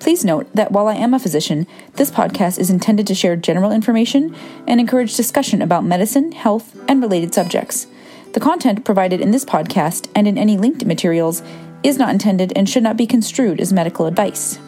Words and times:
Please 0.00 0.24
note 0.24 0.48
that 0.54 0.70
while 0.70 0.86
I 0.86 0.94
am 0.94 1.12
a 1.12 1.18
physician, 1.18 1.66
this 1.94 2.10
podcast 2.10 2.58
is 2.58 2.70
intended 2.70 3.06
to 3.08 3.14
share 3.14 3.36
general 3.36 3.72
information 3.72 4.34
and 4.66 4.80
encourage 4.80 5.16
discussion 5.16 5.60
about 5.60 5.84
medicine, 5.84 6.32
health, 6.32 6.76
and 6.88 7.02
related 7.02 7.34
subjects. 7.34 7.86
The 8.32 8.40
content 8.40 8.84
provided 8.84 9.20
in 9.20 9.32
this 9.32 9.44
podcast 9.44 10.08
and 10.14 10.28
in 10.28 10.38
any 10.38 10.56
linked 10.56 10.84
materials 10.84 11.42
is 11.82 11.98
not 11.98 12.10
intended 12.10 12.52
and 12.54 12.68
should 12.68 12.82
not 12.82 12.96
be 12.96 13.06
construed 13.06 13.60
as 13.60 13.72
medical 13.72 14.06
advice. 14.06 14.58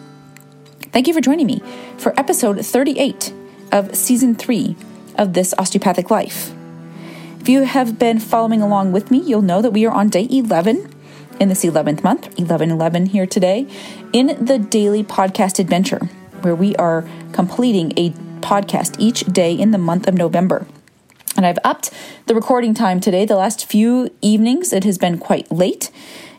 Thank 0.93 1.06
you 1.06 1.15
for 1.15 1.20
joining 1.20 1.47
me 1.47 1.62
for 1.98 2.19
episode 2.19 2.65
38 2.65 3.33
of 3.70 3.95
season 3.95 4.34
3 4.34 4.77
of 5.17 5.34
This 5.34 5.55
Osteopathic 5.59 6.11
Life. 6.11 6.53
If 7.41 7.48
you 7.48 7.62
have 7.62 7.98
been 7.98 8.19
following 8.19 8.61
along 8.61 8.92
with 8.92 9.11
me, 9.11 9.19
you'll 9.19 9.42
know 9.42 9.62
that 9.62 9.70
we 9.70 9.87
are 9.87 9.92
on 9.92 10.09
day 10.09 10.27
11 10.28 10.92
in 11.41 11.49
this 11.49 11.65
11th 11.65 12.05
month, 12.05 12.27
1111 12.39 13.07
here 13.07 13.27
today, 13.27 13.67
in 14.12 14.45
the 14.45 14.59
daily 14.59 15.03
podcast 15.03 15.59
adventure, 15.59 16.01
where 16.43 16.55
we 16.55 16.77
are 16.77 17.09
completing 17.33 17.93
a 17.97 18.11
podcast 18.41 18.95
each 18.98 19.21
day 19.25 19.55
in 19.55 19.71
the 19.71 19.79
month 19.79 20.07
of 20.07 20.15
November. 20.15 20.67
And 21.37 21.47
I've 21.47 21.59
upped 21.65 21.91
the 22.27 22.34
recording 22.34 22.75
time 22.75 23.01
today. 23.01 23.25
The 23.25 23.37
last 23.37 23.65
few 23.65 24.15
evenings, 24.21 24.75
it 24.75 24.84
has 24.84 24.98
been 24.98 25.17
quite 25.17 25.51
late, 25.51 25.91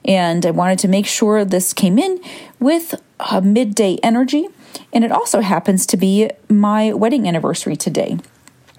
and 0.06 0.46
I 0.46 0.52
wanted 0.52 0.78
to 0.80 0.88
make 0.88 1.08
sure 1.08 1.44
this 1.44 1.74
came 1.74 1.98
in 1.98 2.22
with 2.60 3.02
a 3.32 3.42
midday 3.42 3.98
energy. 4.04 4.48
And 4.94 5.04
it 5.04 5.12
also 5.12 5.42
happens 5.42 5.86
to 5.88 5.98
be 5.98 6.30
my 6.48 6.94
wedding 6.94 7.28
anniversary 7.28 7.76
today. 7.76 8.20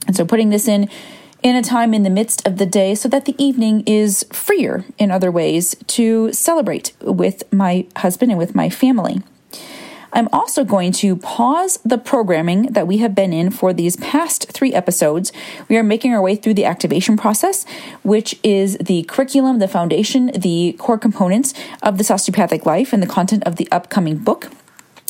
And 0.06 0.16
so 0.16 0.24
putting 0.24 0.50
this 0.50 0.68
in 0.68 0.88
in 1.42 1.56
a 1.56 1.62
time 1.62 1.92
in 1.92 2.02
the 2.02 2.10
midst 2.10 2.46
of 2.46 2.58
the 2.58 2.66
day 2.66 2.94
so 2.94 3.08
that 3.08 3.24
the 3.24 3.34
evening 3.42 3.82
is 3.86 4.24
freer 4.30 4.84
in 4.98 5.10
other 5.10 5.30
ways 5.30 5.74
to 5.88 6.32
celebrate 6.32 6.92
with 7.00 7.42
my 7.52 7.86
husband 7.96 8.30
and 8.30 8.38
with 8.38 8.54
my 8.54 8.70
family. 8.70 9.22
I'm 10.14 10.28
also 10.30 10.62
going 10.62 10.92
to 10.92 11.16
pause 11.16 11.78
the 11.84 11.96
programming 11.96 12.64
that 12.72 12.86
we 12.86 12.98
have 12.98 13.14
been 13.14 13.32
in 13.32 13.50
for 13.50 13.72
these 13.72 13.96
past 13.96 14.52
three 14.52 14.74
episodes. 14.74 15.32
We 15.68 15.78
are 15.78 15.82
making 15.82 16.12
our 16.12 16.20
way 16.20 16.36
through 16.36 16.54
the 16.54 16.66
activation 16.66 17.16
process, 17.16 17.64
which 18.02 18.38
is 18.42 18.76
the 18.76 19.04
curriculum, 19.04 19.58
the 19.58 19.68
foundation, 19.68 20.26
the 20.36 20.76
core 20.78 20.98
components 20.98 21.54
of 21.82 21.96
this 21.96 22.10
osteopathic 22.10 22.66
life, 22.66 22.92
and 22.92 23.02
the 23.02 23.06
content 23.06 23.42
of 23.44 23.56
the 23.56 23.68
upcoming 23.72 24.18
book 24.18 24.50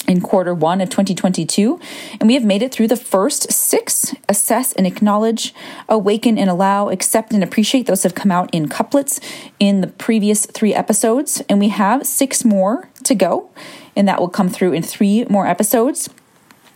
in 0.07 0.21
quarter 0.21 0.55
one 0.55 0.81
of 0.81 0.91
2022. 0.91 1.81
And 2.21 2.27
we 2.27 2.35
have 2.35 2.45
made 2.45 2.63
it 2.63 2.73
through 2.73 2.89
the 2.89 2.97
first 2.97 3.53
six 3.53 4.15
assess 4.29 4.73
and 4.73 4.87
acknowledge, 4.87 5.55
awaken 5.89 6.39
and 6.39 6.51
allow, 6.51 6.89
accept 6.89 7.33
and 7.33 7.43
appreciate. 7.43 7.87
Those 7.87 8.03
have 8.03 8.15
come 8.15 8.31
out 8.31 8.51
in 8.53 8.69
couplets 8.69 9.21
in 9.59 9.81
the 9.81 9.87
previous 9.87 10.47
three 10.47 10.75
episodes. 10.75 11.43
And 11.49 11.59
we 11.59 11.69
have 11.69 12.07
six 12.07 12.45
more 12.45 12.89
to 13.05 13.15
go. 13.15 13.51
And 13.95 14.09
that 14.09 14.21
will 14.21 14.29
come 14.29 14.49
through 14.49 14.73
in 14.73 14.83
three 14.83 15.25
more 15.27 15.47
episodes. 15.47 16.09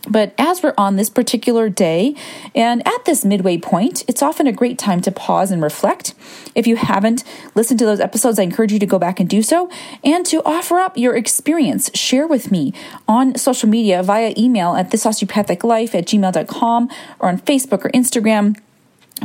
But 0.09 0.33
as 0.37 0.63
we're 0.63 0.73
on 0.77 0.95
this 0.95 1.09
particular 1.09 1.69
day 1.69 2.15
and 2.55 2.85
at 2.87 3.05
this 3.05 3.25
midway 3.25 3.57
point, 3.57 4.03
it's 4.07 4.21
often 4.21 4.47
a 4.47 4.51
great 4.51 4.77
time 4.79 5.01
to 5.01 5.11
pause 5.11 5.51
and 5.51 5.61
reflect. 5.61 6.13
If 6.55 6.65
you 6.65 6.75
haven't 6.77 7.23
listened 7.55 7.79
to 7.79 7.85
those 7.85 7.99
episodes, 7.99 8.39
I 8.39 8.43
encourage 8.43 8.71
you 8.71 8.79
to 8.79 8.85
go 8.85 8.99
back 8.99 9.19
and 9.19 9.29
do 9.29 9.41
so 9.41 9.69
and 10.03 10.25
to 10.27 10.41
offer 10.43 10.79
up 10.79 10.97
your 10.97 11.15
experience. 11.15 11.91
Share 11.93 12.27
with 12.27 12.51
me 12.51 12.73
on 13.07 13.35
social 13.35 13.69
media 13.69 14.01
via 14.01 14.33
email 14.37 14.75
at 14.75 14.89
thisosteopathiclife 14.89 15.93
at 15.93 16.05
gmail.com 16.05 16.89
or 17.19 17.29
on 17.29 17.39
Facebook 17.39 17.85
or 17.85 17.89
Instagram. 17.91 18.57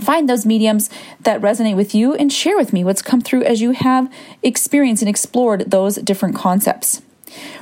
Find 0.00 0.28
those 0.28 0.46
mediums 0.46 0.88
that 1.20 1.40
resonate 1.42 1.76
with 1.76 1.94
you 1.94 2.14
and 2.14 2.32
share 2.32 2.56
with 2.56 2.72
me 2.72 2.82
what's 2.82 3.02
come 3.02 3.20
through 3.20 3.44
as 3.44 3.60
you 3.60 3.72
have 3.72 4.10
experienced 4.42 5.02
and 5.02 5.08
explored 5.08 5.70
those 5.70 5.96
different 5.96 6.34
concepts. 6.34 7.02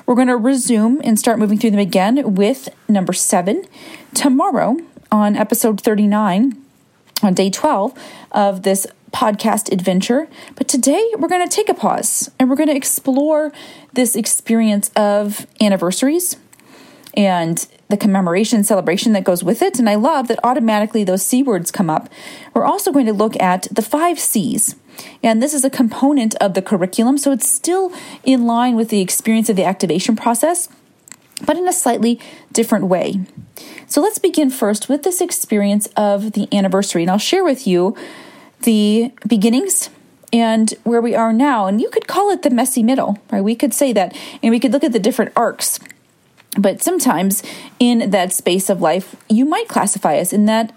We're 0.06 0.14
going 0.14 0.28
to 0.28 0.36
resume 0.36 1.00
and 1.04 1.18
start 1.18 1.38
moving 1.38 1.58
through 1.58 1.70
them 1.72 1.80
again 1.80 2.34
with 2.34 2.68
number 2.88 3.12
seven 3.12 3.64
tomorrow 4.14 4.76
on 5.12 5.36
episode 5.36 5.80
39 5.80 6.56
on 7.22 7.34
day 7.34 7.50
12 7.50 7.92
of 8.32 8.62
this 8.62 8.86
podcast 9.12 9.72
adventure. 9.72 10.28
But 10.54 10.68
today 10.68 11.10
we're 11.18 11.28
going 11.28 11.46
to 11.46 11.54
take 11.54 11.68
a 11.68 11.74
pause 11.74 12.30
and 12.38 12.48
we're 12.48 12.56
going 12.56 12.68
to 12.68 12.76
explore 12.76 13.52
this 13.92 14.16
experience 14.16 14.90
of 14.96 15.46
anniversaries 15.60 16.36
and 17.14 17.66
the 17.88 17.96
commemoration 17.96 18.62
celebration 18.62 19.12
that 19.12 19.24
goes 19.24 19.42
with 19.42 19.62
it. 19.62 19.78
And 19.78 19.90
I 19.90 19.96
love 19.96 20.28
that 20.28 20.38
automatically 20.44 21.02
those 21.02 21.24
C 21.24 21.42
words 21.42 21.70
come 21.70 21.90
up. 21.90 22.08
We're 22.54 22.64
also 22.64 22.92
going 22.92 23.06
to 23.06 23.12
look 23.12 23.40
at 23.40 23.66
the 23.70 23.82
five 23.82 24.18
C's 24.18 24.76
and 25.22 25.42
this 25.42 25.54
is 25.54 25.64
a 25.64 25.70
component 25.70 26.34
of 26.36 26.54
the 26.54 26.62
curriculum, 26.62 27.18
so 27.18 27.32
it's 27.32 27.48
still 27.48 27.92
in 28.24 28.46
line 28.46 28.76
with 28.76 28.88
the 28.88 29.00
experience 29.00 29.48
of 29.48 29.56
the 29.56 29.64
activation 29.64 30.16
process, 30.16 30.68
but 31.44 31.56
in 31.56 31.66
a 31.66 31.72
slightly 31.72 32.20
different 32.52 32.86
way. 32.86 33.20
So 33.86 34.00
let's 34.00 34.18
begin 34.18 34.50
first 34.50 34.88
with 34.88 35.02
this 35.02 35.20
experience 35.20 35.86
of 35.96 36.32
the 36.32 36.48
anniversary. 36.54 37.02
And 37.02 37.10
I'll 37.10 37.18
share 37.18 37.44
with 37.44 37.66
you 37.66 37.96
the 38.62 39.12
beginnings 39.26 39.90
and 40.32 40.72
where 40.84 41.00
we 41.00 41.14
are 41.14 41.32
now. 41.32 41.66
And 41.66 41.80
you 41.80 41.90
could 41.90 42.06
call 42.06 42.30
it 42.30 42.42
the 42.42 42.50
messy 42.50 42.82
middle, 42.82 43.18
right? 43.32 43.42
We 43.42 43.56
could 43.56 43.74
say 43.74 43.92
that, 43.94 44.16
and 44.42 44.50
we 44.50 44.60
could 44.60 44.72
look 44.72 44.84
at 44.84 44.92
the 44.92 44.98
different 44.98 45.32
arcs. 45.34 45.80
But 46.56 46.82
sometimes 46.82 47.42
in 47.78 48.10
that 48.10 48.32
space 48.32 48.70
of 48.70 48.80
life, 48.80 49.16
you 49.28 49.44
might 49.44 49.68
classify 49.68 50.18
us 50.18 50.32
in 50.32 50.46
that 50.46 50.72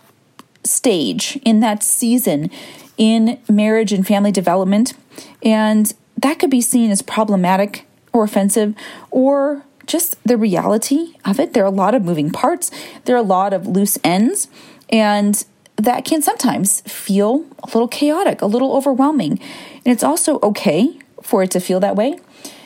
stage, 0.64 1.38
in 1.44 1.60
that 1.60 1.84
season, 1.84 2.50
in 2.98 3.40
marriage 3.50 3.92
and 3.92 4.06
family 4.06 4.32
development. 4.32 4.94
And 5.42 5.94
that 6.18 6.40
could 6.40 6.50
be 6.50 6.62
seen 6.62 6.92
as 6.92 7.02
problematic 7.02 7.86
or 8.12 8.24
offensive 8.24 8.76
or 9.12 9.66
just 9.86 10.16
the 10.24 10.38
reality 10.38 11.16
of 11.26 11.40
it. 11.40 11.54
There 11.54 11.64
are 11.64 11.68
a 11.68 11.72
lot 11.72 11.96
of 11.96 12.04
moving 12.04 12.32
parts, 12.32 12.72
there 13.06 13.16
are 13.16 13.20
a 13.20 13.24
lot 13.24 13.54
of 13.54 13.68
loose 13.68 13.98
ends, 14.04 14.48
and 14.90 15.44
that 15.76 16.06
can 16.06 16.22
sometimes 16.22 16.82
feel 16.82 17.46
a 17.64 17.68
little 17.68 17.88
chaotic, 17.88 18.42
a 18.42 18.46
little 18.46 18.76
overwhelming. 18.76 19.40
And 19.86 19.92
it's 19.94 20.04
also 20.04 20.40
okay 20.42 21.00
for 21.22 21.44
it 21.44 21.52
to 21.52 21.60
feel 21.60 21.80
that 21.80 21.96
way. 21.96 22.20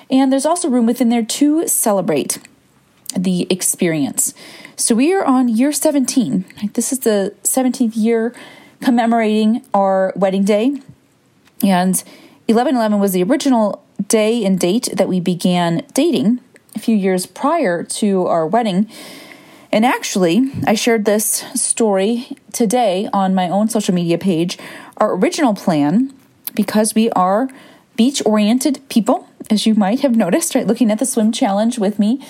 And 0.09 0.32
there's 0.32 0.46
also 0.46 0.70
room 0.70 0.86
within 0.86 1.09
there 1.09 1.24
to 1.24 1.68
celebrate 1.68 2.40
the 3.16 3.48
experience. 3.50 4.34
So 4.76 4.94
we 4.94 5.14
are 5.14 5.24
on 5.24 5.48
year 5.48 5.72
17. 5.72 6.46
This 6.74 6.92
is 6.92 7.00
the 7.00 7.34
17th 7.44 7.94
year 7.96 8.34
commemorating 8.82 9.66
our 9.74 10.14
wedding 10.16 10.44
day. 10.44 10.82
And 11.64 11.96
1111 12.48 13.00
was 13.00 13.14
the 13.14 13.24
original 13.24 13.84
day 14.08 14.46
and 14.46 14.60
date 14.60 14.90
that 14.94 15.08
we 15.08 15.20
began 15.20 15.84
dating 15.94 16.40
a 16.76 16.80
few 16.80 16.96
years 16.96 17.26
prior 17.26 17.84
to 17.84 18.26
our 18.28 18.46
wedding. 18.46 18.90
And 19.72 19.86
actually, 19.86 20.52
I 20.66 20.76
shared 20.76 21.06
this 21.06 21.44
story 21.56 22.38
today 22.54 23.10
on 23.12 23.36
my 23.36 23.50
own 23.50 23.68
social 23.68 23.94
media 23.94 24.18
page. 24.18 24.58
Our 24.98 25.14
original 25.16 25.54
plan, 25.54 26.14
because 26.54 26.96
we 26.96 27.09
are 27.12 27.50
beach 27.96 28.22
oriented 28.26 28.88
people, 28.90 29.28
as 29.50 29.66
you 29.66 29.76
might 29.76 30.02
have 30.02 30.16
noticed, 30.16 30.56
right? 30.56 30.68
Looking 30.68 30.92
at 30.92 31.00
the 31.00 31.06
swim 31.06 31.32
challenge 31.32 31.80
with 31.80 32.00
me. 32.00 32.26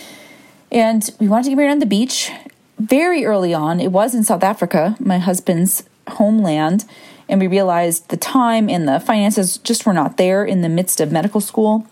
And 0.72 1.10
we 1.20 1.28
wanted 1.28 1.44
to 1.44 1.50
get 1.52 1.58
married 1.58 1.72
on 1.72 1.80
the 1.80 1.86
beach 1.86 2.32
very 2.80 3.26
early 3.26 3.54
on. 3.54 3.80
It 3.80 3.92
was 3.92 4.16
in 4.16 4.24
South 4.24 4.44
Africa, 4.44 4.96
my 5.00 5.20
husband's 5.20 5.84
homeland 6.10 6.86
and 7.30 7.40
we 7.40 7.48
realized 7.48 8.10
the 8.10 8.18
time 8.18 8.70
and 8.70 8.88
the 8.88 9.00
finances 9.00 9.58
just 9.58 9.86
were 9.86 9.94
not 9.94 10.18
there 10.18 10.46
in 10.46 10.62
the 10.62 10.70
midst 10.70 11.02
of 11.02 11.12
medical 11.12 11.42
school 11.42 11.86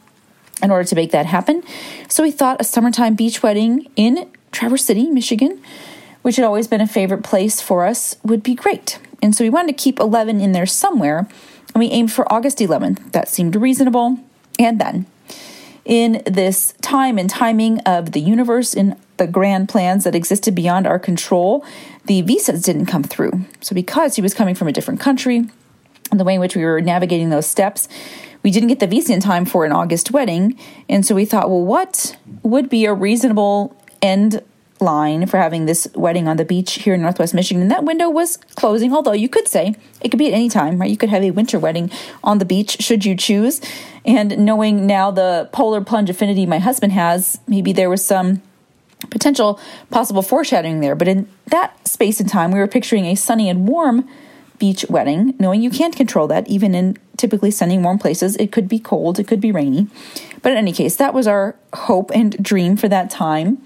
in 0.63 0.72
order 0.72 0.88
to 0.88 0.95
make 0.95 1.12
that 1.12 1.25
happen. 1.25 1.63
So 2.07 2.24
we 2.24 2.31
thought 2.31 2.62
a 2.62 2.63
summertime 2.63 3.16
beach 3.16 3.44
wedding 3.44 3.89
in 3.95 4.30
Traverse 4.51 4.86
City, 4.86 5.10
Michigan, 5.10 5.62
which 6.22 6.38
had 6.38 6.45
always 6.45 6.68
been 6.68 6.81
a 6.81 6.88
favorite 6.88 7.24
place 7.24 7.62
for 7.62 7.86
us, 7.86 8.16
would 8.24 8.42
be 8.42 8.56
great. 8.56 9.00
And 9.22 9.36
so 9.36 9.44
we 9.44 9.50
wanted 9.50 9.78
to 9.78 9.84
keep 9.84 10.00
11 10.00 10.39
in 10.39 10.54
there 10.54 10.66
somewhere, 10.66 11.28
and 11.74 11.80
we 11.80 11.88
aimed 11.88 12.12
for 12.12 12.31
August 12.31 12.60
11th. 12.60 13.12
That 13.12 13.28
seemed 13.28 13.56
reasonable. 13.56 14.19
And 14.57 14.80
then, 14.80 15.06
in 15.86 16.22
this 16.26 16.74
time 16.82 17.18
and 17.18 17.30
timing 17.30 17.80
of 17.82 18.12
the 18.12 18.20
universe 18.20 18.74
in 18.74 19.00
the 19.18 19.28
grand 19.28 19.70
plans 19.70 20.04
that 20.04 20.16
existed 20.16 20.54
beyond 20.56 20.86
our 20.86 21.00
control, 21.00 21.64
the 22.06 22.22
visas 22.22 22.62
didn't 22.64 22.88
come 22.88 23.04
through. 23.04 23.46
So, 23.62 23.74
because 23.74 24.16
he 24.16 24.22
was 24.22 24.34
coming 24.34 24.56
from 24.56 24.68
a 24.68 24.72
different 24.72 25.00
country, 25.00 25.46
and 26.12 26.20
the 26.20 26.24
way 26.24 26.36
in 26.36 26.42
which 26.42 26.56
we 26.56 26.64
were 26.66 26.82
navigating 26.82 27.30
those 27.30 27.48
steps, 27.48 27.88
we 28.44 28.52
didn't 28.52 28.70
get 28.70 28.80
the 28.80 28.88
visa 28.88 29.14
in 29.14 29.20
time 29.22 29.46
for 29.46 29.66
an 29.66 29.72
August 29.72 30.12
wedding. 30.12 30.60
And 30.88 31.06
so 31.06 31.16
we 31.16 31.26
thought, 31.26 31.50
well, 31.50 31.64
what 31.64 32.16
would 32.44 32.70
be 32.70 32.86
a 32.86 32.94
reasonable 32.94 33.76
end 34.04 34.44
line 34.80 35.25
for 35.25 35.38
having 35.38 35.66
this 35.66 35.88
wedding 35.95 36.27
on 36.27 36.38
the 36.38 36.45
beach 36.45 36.74
here 36.74 36.94
in 36.94 37.01
Northwest 37.01 37.33
Michigan. 37.33 37.62
And 37.62 37.72
that 37.72 37.86
window 37.86 38.10
was 38.10 38.38
closing, 38.56 38.94
although 38.94 39.13
you 39.13 39.30
could 39.30 39.48
say 39.48 39.75
it 40.01 40.10
could 40.10 40.19
be 40.19 40.27
at 40.27 40.33
any 40.33 40.50
time, 40.50 40.80
right? 40.80 40.89
You 40.89 40.98
could 40.98 41.10
have 41.10 41.24
a 41.24 41.31
winter 41.31 41.57
wedding 41.57 41.89
on 42.24 42.39
the 42.39 42.45
beach 42.45 42.81
should 42.81 43.06
you 43.06 43.16
choose. 43.16 43.62
And 44.06 44.38
knowing 44.39 44.86
now 44.86 45.12
the 45.12 45.50
polar 45.51 45.81
plunge 45.81 46.10
affinity 46.10 46.45
my 46.45 46.60
husband 46.60 46.94
has, 46.94 47.39
maybe 47.48 47.74
there 47.74 47.89
was 47.89 48.06
some 48.06 48.42
potential 49.10 49.60
possible 49.92 50.22
foreshadowing 50.22 50.81
there. 50.81 50.95
But 50.95 51.07
in 51.07 51.30
that 51.48 51.88
space 51.88 52.19
and 52.19 52.30
time, 52.30 52.51
we 52.51 52.60
were 52.60 52.68
picturing 52.68 53.06
a 53.06 53.16
sunny 53.16 53.50
and 53.50 53.68
warm 53.68 54.07
beach 54.57 54.86
wedding, 54.89 55.36
knowing 55.39 55.62
you 55.62 55.69
can't 55.69 55.95
control 55.95 56.27
that, 56.27 56.48
even 56.48 56.74
in 56.74 56.98
typically 57.18 57.51
sunny, 57.51 57.77
warm 57.77 58.00
places. 58.00 58.36
It 58.38 58.51
could 58.51 58.68
be 58.68 58.80
cold, 58.80 59.19
it 59.19 59.27
could 59.27 59.42
be 59.42 59.51
rainy. 59.51 59.88
But 60.42 60.54
in 60.54 60.57
any 60.57 60.72
case, 60.72 60.95
that 60.95 61.13
was 61.13 61.27
our 61.27 61.56
hope 61.74 62.12
and 62.13 62.42
dream 62.42 62.77
for 62.77 62.88
that 62.88 63.10
time. 63.10 63.62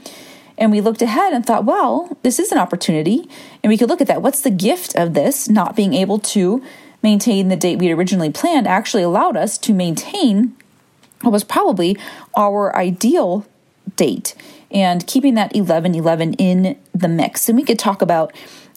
And 0.60 0.72
we 0.72 0.82
looked 0.82 1.02
ahead 1.02 1.34
and 1.34 1.46
thought, 1.46 1.64
well, 1.64 2.16
this 2.22 2.38
is 2.38 2.52
an 2.52 2.58
opportunity. 2.58 3.28
And 3.64 3.70
we 3.70 3.78
could 3.78 3.90
look 3.90 4.02
at 4.02 4.08
that. 4.08 4.22
What's 4.22 4.42
the 4.42 4.52
gift 4.52 4.94
of 4.96 5.14
this? 5.14 5.50
Not 5.50 5.76
being 5.76 5.94
able 5.94 6.20
to 6.20 6.62
maintain 7.02 7.48
the 7.48 7.56
date 7.56 7.80
we'd 7.80 7.94
originally 7.94 8.30
planned 8.30 8.68
actually 8.68 9.02
allowed 9.02 9.38
us 9.38 9.58
to 9.58 9.74
maintain 9.74 10.56
what 11.22 11.32
was 11.32 11.46
probably 11.46 11.98
our 12.36 12.76
ideal 12.76 13.48
date 13.96 14.36
and 14.70 15.08
keeping 15.08 15.34
that 15.36 15.56
11 15.56 15.96
11 15.96 16.34
in 16.34 16.78
the 16.94 17.08
mix. 17.08 17.48
And 17.48 17.58
we 17.58 17.64
could 17.64 17.80
talk 17.80 18.02
about 18.02 18.34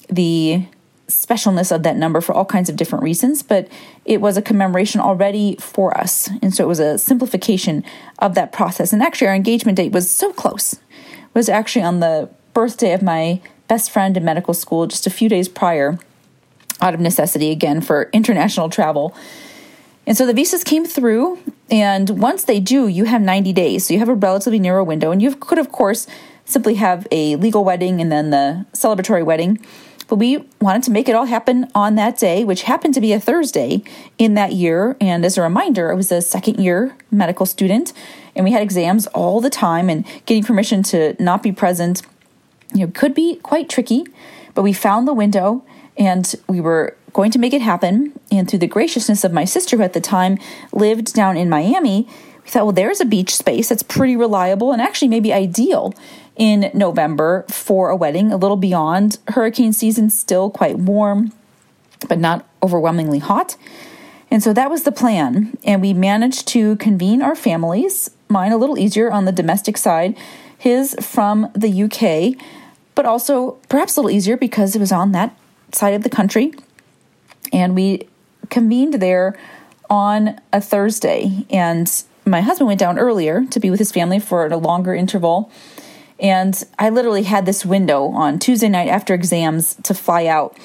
the 0.09 0.65
specialness 1.09 1.75
of 1.75 1.83
that 1.83 1.97
number 1.97 2.21
for 2.21 2.33
all 2.33 2.45
kinds 2.45 2.71
of 2.71 2.77
different 2.77 3.03
reasons, 3.03 3.43
but 3.43 3.69
it 4.05 4.21
was 4.21 4.37
a 4.37 4.43
commemoration 4.43 5.01
already 5.01 5.57
for 5.61 5.97
us. 5.99 6.31
And 6.41 6.55
so 6.55 6.65
it 6.65 6.69
was 6.69 6.81
a 6.81 6.97
simplification 6.97 7.85
of 8.21 8.35
that 8.35 8.53
process. 8.53 8.93
And 8.93 9.03
actually, 9.03 9.27
our 9.27 9.35
engagement 9.35 9.77
date 9.77 9.93
was 9.93 10.09
so 10.09 10.33
close 10.33 10.77
was 11.35 11.49
actually 11.49 11.83
on 11.83 12.01
the 12.01 12.29
birthday 12.55 12.93
of 12.93 13.03
my 13.03 13.41
best 13.69 13.91
friend 13.91 14.17
in 14.17 14.25
medical 14.25 14.55
school 14.55 14.87
just 14.87 15.07
a 15.07 15.11
few 15.11 15.29
days 15.29 15.49
prior, 15.49 15.99
out 16.81 16.95
of 16.95 17.01
necessity 17.01 17.51
again 17.51 17.81
for 17.81 18.11
international 18.13 18.69
travel. 18.69 19.15
And 20.07 20.17
so 20.17 20.27
the 20.27 20.35
visas 20.35 20.65
came 20.65 20.85
through, 20.85 21.39
and 21.71 22.11
once 22.21 22.45
they 22.45 22.59
do, 22.59 22.89
you 22.89 23.05
have 23.05 23.23
90 23.23 23.53
days. 23.53 23.87
So 23.87 23.95
you 23.95 24.01
have 24.01 24.09
a 24.09 24.15
relatively 24.15 24.59
narrow 24.59 24.83
window, 24.83 25.13
and 25.13 25.23
you 25.23 25.37
could, 25.37 25.59
of 25.59 25.71
course, 25.71 26.09
simply 26.45 26.75
have 26.75 27.07
a 27.13 27.37
legal 27.37 27.65
wedding 27.65 28.01
and 28.01 28.11
then 28.11 28.31
the 28.31 28.67
celebratory 28.73 29.25
wedding. 29.25 29.65
But 30.13 30.19
we 30.19 30.45
wanted 30.61 30.83
to 30.83 30.91
make 30.91 31.09
it 31.09 31.15
all 31.15 31.25
happen 31.25 31.71
on 31.75 31.95
that 31.95 32.19
day, 32.19 32.45
which 32.45 32.65
happened 32.65 32.93
to 32.93 33.01
be 33.01 33.15
a 33.15 33.19
Thursday 33.19 33.83
in 34.19 34.35
that 34.35 34.53
year. 34.53 34.95
And 35.01 35.25
as 35.25 35.39
a 35.39 35.43
reminder, 35.43 35.91
I 35.91 35.95
was 35.95 36.13
a 36.13 36.21
second 36.21 36.63
year 36.63 36.95
medical 37.11 37.47
student 37.47 37.95
and 38.37 38.45
we 38.45 38.53
had 38.53 38.61
exams 38.61 39.07
all 39.07 39.41
the 39.41 39.49
time, 39.49 39.89
and 39.89 40.05
getting 40.27 40.45
permission 40.45 40.83
to 40.83 41.17
not 41.19 41.43
be 41.43 41.51
present 41.51 42.03
you 42.75 42.85
know, 42.85 42.93
could 42.93 43.15
be 43.15 43.37
quite 43.37 43.71
tricky. 43.71 44.05
But 44.53 44.65
we 44.65 44.75
found 44.75 45.09
the 45.09 45.15
window 45.15 45.65
and 45.97 46.35
we 46.47 46.61
were 46.61 46.95
going 47.15 47.31
to 47.31 47.39
make 47.39 47.55
it 47.55 47.63
happen. 47.63 48.13
And 48.31 48.47
through 48.47 48.59
the 48.59 48.67
graciousness 48.67 49.25
of 49.25 49.33
my 49.33 49.47
sister, 49.47 49.79
who 49.79 49.83
at 49.83 49.95
the 49.95 50.01
time 50.03 50.37
lived 50.75 51.15
down 51.15 51.39
in 51.39 51.49
Miami, 51.49 52.07
we 52.45 52.51
thought, 52.51 52.65
well, 52.65 52.73
there's 52.73 53.01
a 53.01 53.05
beach 53.05 53.35
space 53.35 53.69
that's 53.69 53.83
pretty 53.83 54.17
reliable 54.17 54.73
and 54.73 54.83
actually 54.83 55.09
maybe 55.09 55.33
ideal 55.33 55.95
in 56.37 56.71
November 56.75 57.45
for 57.49 57.91
a 57.91 57.97
wedding, 57.97 58.33
a 58.33 58.37
little 58.37 58.57
beyond 58.57 59.19
hurricane 59.29 59.73
season, 59.73 60.11
still 60.11 60.51
quite 60.51 60.79
warm, 60.79 61.33
but 62.09 62.19
not 62.19 62.49
overwhelmingly 62.63 63.19
hot. 63.19 63.57
And 64.31 64.43
so 64.43 64.53
that 64.55 64.71
was 64.71 64.85
the 64.85 64.93
plan. 64.93 65.57
And 65.63 65.83
we 65.83 65.93
managed 65.93 66.49
to 66.49 66.77
convene 66.77 67.21
our 67.21 67.37
families, 67.37 68.11
mine 68.29 68.51
a 68.51 68.57
little 68.57 68.79
easier 68.79 69.11
on 69.11 69.27
the 69.27 69.33
domestic 69.33 69.77
side, 69.77 70.17
his 70.57 70.97
from 71.01 71.51
the 71.55 71.83
UK, 71.83 72.43
but 72.95 73.05
also 73.05 73.53
perhaps 73.69 73.97
a 73.97 74.01
little 74.01 74.17
easier 74.17 74.37
because 74.37 74.75
it 74.75 74.79
was 74.79 74.93
on 74.93 75.13
that 75.13 75.37
side 75.73 75.95
of 75.95 76.03
the 76.03 76.09
country. 76.09 76.55
And 77.53 77.75
we 77.75 78.09
convened 78.49 78.95
there 78.95 79.39
on 79.91 80.41
a 80.53 80.61
Thursday. 80.61 81.45
And 81.51 81.89
my 82.25 82.41
husband 82.41 82.69
went 82.69 82.81
down 82.81 82.99
earlier 82.99 83.45
to 83.51 83.61
be 83.61 83.71
with 83.71 83.79
his 83.79 83.93
family 83.93 84.19
for 84.19 84.47
a 84.47 84.57
longer 84.57 84.95
interval. 84.95 85.51
And 86.21 86.63
I 86.79 86.91
literally 86.91 87.25
had 87.25 87.47
this 87.47 87.67
window 87.67 88.07
on 88.07 88.39
Tuesday 88.39 88.69
night 88.69 88.89
after 88.89 89.13
exams 89.13 89.75
to 89.83 89.95
fly 89.95 90.27
out. 90.27 90.57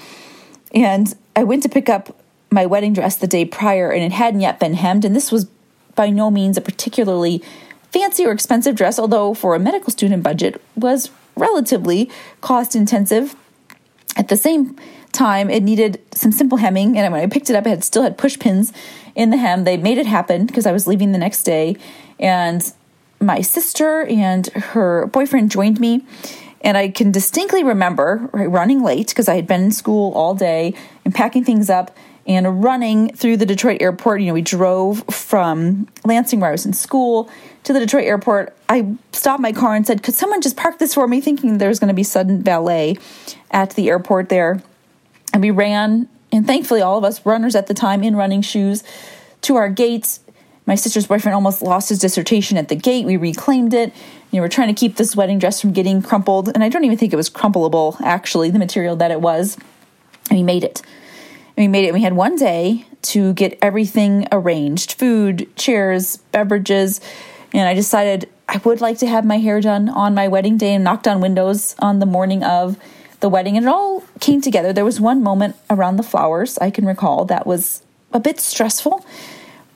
And 0.73 1.13
I 1.35 1.43
went 1.43 1.63
to 1.63 1.69
pick 1.69 1.89
up 1.89 2.15
my 2.51 2.65
wedding 2.65 2.93
dress 2.93 3.15
the 3.17 3.27
day 3.27 3.45
prior, 3.45 3.91
and 3.91 4.03
it 4.03 4.11
hadn't 4.11 4.41
yet 4.41 4.59
been 4.59 4.75
hemmed. 4.75 5.03
And 5.03 5.15
this 5.15 5.31
was 5.31 5.45
by 5.95 6.09
no 6.09 6.29
means 6.29 6.57
a 6.57 6.61
particularly 6.61 7.43
fancy 7.91 8.25
or 8.25 8.31
expensive 8.31 8.75
dress, 8.75 8.99
although 8.99 9.33
for 9.33 9.55
a 9.55 9.59
medical 9.59 9.91
student 9.91 10.23
budget 10.23 10.61
was 10.75 11.09
relatively 11.35 12.09
cost 12.41 12.75
intensive. 12.75 13.35
At 14.15 14.27
the 14.27 14.37
same 14.37 14.75
time, 15.11 15.49
it 15.49 15.63
needed 15.63 16.01
some 16.13 16.31
simple 16.31 16.57
hemming, 16.57 16.97
and 16.97 17.11
when 17.11 17.21
I 17.21 17.27
picked 17.27 17.49
it 17.49 17.55
up, 17.55 17.65
it 17.65 17.69
had 17.69 17.83
still 17.83 18.03
had 18.03 18.17
push 18.17 18.37
pins 18.37 18.73
in 19.15 19.29
the 19.29 19.37
hem. 19.37 19.63
They 19.63 19.77
made 19.77 19.97
it 19.97 20.05
happen 20.05 20.45
because 20.45 20.65
I 20.65 20.71
was 20.71 20.87
leaving 20.87 21.11
the 21.11 21.17
next 21.17 21.43
day, 21.43 21.77
and 22.19 22.61
my 23.19 23.41
sister 23.41 24.05
and 24.05 24.47
her 24.47 25.07
boyfriend 25.07 25.51
joined 25.51 25.79
me. 25.79 26.03
And 26.61 26.75
I 26.75 26.89
can 26.89 27.11
distinctly 27.11 27.63
remember 27.63 28.29
running 28.33 28.81
late 28.81 29.09
because 29.09 29.29
I 29.29 29.35
had 29.35 29.45
been 29.45 29.65
in 29.65 29.71
school 29.71 30.11
all 30.13 30.33
day 30.33 30.73
and 31.05 31.13
packing 31.13 31.43
things 31.43 31.69
up 31.69 31.95
and 32.27 32.63
running 32.63 33.13
through 33.15 33.37
the 33.37 33.45
Detroit 33.45 33.81
airport. 33.81 34.21
You 34.21 34.27
know, 34.27 34.33
we 34.33 34.41
drove 34.41 35.03
from 35.05 35.87
Lansing, 36.03 36.39
where 36.39 36.49
I 36.49 36.51
was 36.51 36.65
in 36.65 36.73
school, 36.73 37.29
to 37.63 37.73
the 37.73 37.79
Detroit 37.79 38.03
airport. 38.03 38.55
I 38.67 38.95
stopped 39.13 39.39
my 39.39 39.53
car 39.53 39.75
and 39.75 39.87
said, 39.87 40.03
Could 40.03 40.13
someone 40.13 40.41
just 40.41 40.57
park 40.57 40.79
this 40.79 40.93
for 40.93 41.07
me? 41.07 41.21
Thinking 41.21 41.57
there 41.57 41.69
was 41.69 41.79
going 41.79 41.87
to 41.87 41.93
be 41.93 42.03
sudden 42.03 42.41
valet 42.41 42.97
at 43.51 43.71
the 43.71 43.89
airport 43.89 44.29
there. 44.29 44.61
And 45.33 45.41
we 45.41 45.51
ran, 45.51 46.07
and 46.31 46.45
thankfully, 46.45 46.81
all 46.81 46.97
of 46.97 47.03
us 47.03 47.25
runners 47.25 47.55
at 47.55 47.67
the 47.67 47.73
time 47.73 48.03
in 48.03 48.15
running 48.15 48.41
shoes 48.41 48.83
to 49.41 49.55
our 49.55 49.69
gates 49.69 50.21
my 50.67 50.75
sister's 50.75 51.07
boyfriend 51.07 51.33
almost 51.33 51.61
lost 51.61 51.89
his 51.89 51.97
dissertation 51.97 52.57
at 52.57 52.67
the 52.67 52.75
gate. 52.75 53.05
We 53.05 53.15
reclaimed 53.15 53.73
it. 53.73 53.95
You 54.31 54.37
know, 54.37 54.41
we're 54.41 54.49
trying 54.49 54.67
to 54.67 54.77
keep 54.77 54.97
this 54.97 55.15
wedding 55.15 55.39
dress 55.39 55.61
from 55.61 55.71
getting 55.71 56.01
crumpled. 56.01 56.49
And 56.49 56.61
I 56.61 56.67
don't 56.67 56.83
even 56.83 56.97
think 56.97 57.13
it 57.13 57.15
was 57.15 57.29
crumpleable, 57.29 57.99
actually, 58.01 58.51
the 58.51 58.59
material 58.59 58.97
that 58.97 59.09
it 59.09 59.21
was. 59.21 59.57
And 60.29 60.37
we 60.37 60.43
made 60.43 60.65
it. 60.65 60.81
And 61.55 61.63
we 61.63 61.67
made 61.69 61.85
it. 61.85 61.93
We 61.93 62.01
had 62.01 62.13
one 62.13 62.35
day 62.35 62.85
to 63.03 63.33
get 63.33 63.57
everything 63.61 64.27
arranged 64.29 64.93
food, 64.93 65.49
chairs, 65.55 66.17
beverages. 66.33 66.99
And 67.53 67.69
I 67.69 67.73
decided 67.73 68.29
I 68.49 68.57
would 68.57 68.81
like 68.81 68.97
to 68.97 69.07
have 69.07 69.23
my 69.23 69.37
hair 69.37 69.61
done 69.61 69.87
on 69.87 70.13
my 70.13 70.27
wedding 70.27 70.57
day 70.57 70.73
and 70.73 70.83
knocked 70.83 71.07
on 71.07 71.21
windows 71.21 71.75
on 71.79 71.99
the 71.99 72.05
morning 72.05 72.43
of 72.43 72.77
the 73.19 73.29
wedding. 73.29 73.57
And 73.57 73.65
it 73.65 73.69
all 73.69 74.03
came 74.19 74.41
together. 74.41 74.73
There 74.73 74.85
was 74.85 74.99
one 74.99 75.23
moment 75.23 75.55
around 75.69 75.97
the 75.97 76.03
flowers 76.03 76.57
I 76.59 76.69
can 76.69 76.85
recall 76.85 77.25
that 77.25 77.47
was 77.47 77.83
a 78.13 78.19
bit 78.19 78.39
stressful 78.39 79.05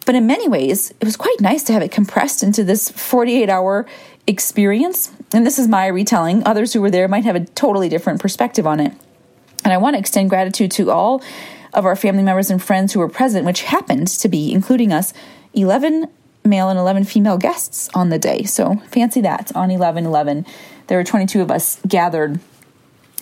but 0.05 0.15
in 0.15 0.27
many 0.27 0.47
ways, 0.47 0.91
it 0.99 1.05
was 1.05 1.15
quite 1.15 1.39
nice 1.39 1.63
to 1.63 1.73
have 1.73 1.81
it 1.81 1.91
compressed 1.91 2.43
into 2.43 2.63
this 2.63 2.89
48 2.89 3.49
hour 3.49 3.85
experience. 4.27 5.11
And 5.33 5.45
this 5.45 5.59
is 5.59 5.67
my 5.67 5.87
retelling. 5.87 6.45
Others 6.45 6.73
who 6.73 6.81
were 6.81 6.91
there 6.91 7.07
might 7.07 7.25
have 7.25 7.35
a 7.35 7.45
totally 7.45 7.89
different 7.89 8.19
perspective 8.19 8.65
on 8.65 8.79
it. 8.79 8.93
And 9.63 9.71
I 9.71 9.77
want 9.77 9.95
to 9.95 9.99
extend 9.99 10.29
gratitude 10.29 10.71
to 10.71 10.91
all 10.91 11.23
of 11.73 11.85
our 11.85 11.95
family 11.95 12.23
members 12.23 12.49
and 12.49 12.61
friends 12.61 12.93
who 12.93 12.99
were 12.99 13.07
present, 13.07 13.45
which 13.45 13.61
happened 13.61 14.07
to 14.07 14.27
be, 14.27 14.51
including 14.51 14.91
us, 14.91 15.13
11 15.53 16.07
male 16.43 16.69
and 16.69 16.79
11 16.79 17.03
female 17.03 17.37
guests 17.37 17.89
on 17.93 18.09
the 18.09 18.17
day. 18.17 18.43
So 18.43 18.77
fancy 18.87 19.21
that 19.21 19.55
on 19.55 19.69
11 19.69 20.05
11. 20.05 20.45
There 20.87 20.97
were 20.97 21.03
22 21.03 21.41
of 21.41 21.51
us 21.51 21.79
gathered 21.87 22.39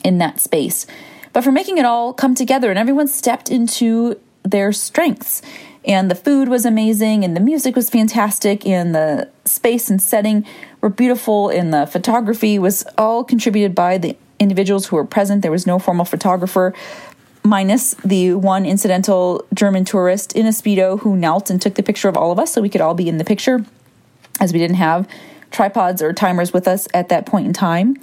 in 0.03 0.17
that 0.19 0.39
space. 0.39 0.85
But 1.33 1.43
for 1.43 1.51
making 1.51 1.77
it 1.77 1.85
all 1.85 2.13
come 2.13 2.35
together 2.35 2.69
and 2.69 2.79
everyone 2.79 3.07
stepped 3.07 3.49
into 3.49 4.19
their 4.43 4.71
strengths. 4.71 5.41
And 5.85 6.11
the 6.11 6.15
food 6.15 6.49
was 6.49 6.65
amazing 6.65 7.23
and 7.23 7.35
the 7.35 7.39
music 7.39 7.75
was 7.75 7.89
fantastic 7.89 8.65
and 8.65 8.93
the 8.93 9.29
space 9.45 9.89
and 9.89 10.01
setting 10.01 10.45
were 10.81 10.89
beautiful 10.89 11.49
and 11.49 11.73
the 11.73 11.85
photography 11.87 12.59
was 12.59 12.85
all 12.97 13.23
contributed 13.23 13.75
by 13.75 13.97
the 13.97 14.17
individuals 14.39 14.87
who 14.87 14.95
were 14.95 15.05
present. 15.05 15.41
There 15.41 15.51
was 15.51 15.67
no 15.67 15.79
formal 15.79 16.05
photographer 16.05 16.73
minus 17.43 17.93
the 18.03 18.33
one 18.33 18.65
incidental 18.65 19.45
german 19.53 19.85
tourist 19.85 20.33
in 20.33 20.45
a 20.45 20.49
speedo 20.49 20.99
who 20.99 21.15
knelt 21.15 21.49
and 21.49 21.61
took 21.61 21.75
the 21.75 21.83
picture 21.83 22.09
of 22.09 22.17
all 22.17 22.31
of 22.31 22.39
us 22.39 22.51
so 22.51 22.61
we 22.61 22.69
could 22.69 22.81
all 22.81 22.93
be 22.93 23.07
in 23.07 23.17
the 23.17 23.23
picture 23.23 23.65
as 24.41 24.51
we 24.51 24.59
didn't 24.59 24.75
have 24.75 25.07
tripods 25.49 26.01
or 26.01 26.13
timers 26.13 26.53
with 26.53 26.67
us 26.67 26.87
at 26.93 27.09
that 27.09 27.25
point 27.25 27.47
in 27.47 27.53
time. 27.53 27.95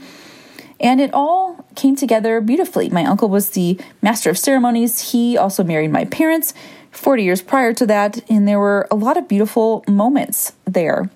And 0.81 1.01
it 1.01 1.11
all 1.13 1.56
came 1.77 1.95
together 1.95 2.41
beautifully. 2.41 2.89
My 2.89 3.05
uncle 3.05 3.29
was 3.29 3.51
the 3.51 3.79
master 4.03 4.31
of 4.31 4.39
ceremonies. 4.39 5.13
He 5.13 5.37
also 5.37 5.63
married 5.63 5.93
my 5.93 6.05
parents. 6.07 6.55
40 6.91 7.23
years 7.23 7.43
prior 7.43 7.75
to 7.75 7.87
that, 7.87 8.29
and 8.31 8.49
there 8.49 8.59
were 8.59 8.89
a 8.91 8.95
lot 8.95 9.19
of 9.19 9.29
beautiful 9.29 9.85
moments 9.87 10.53
there. 10.65 11.11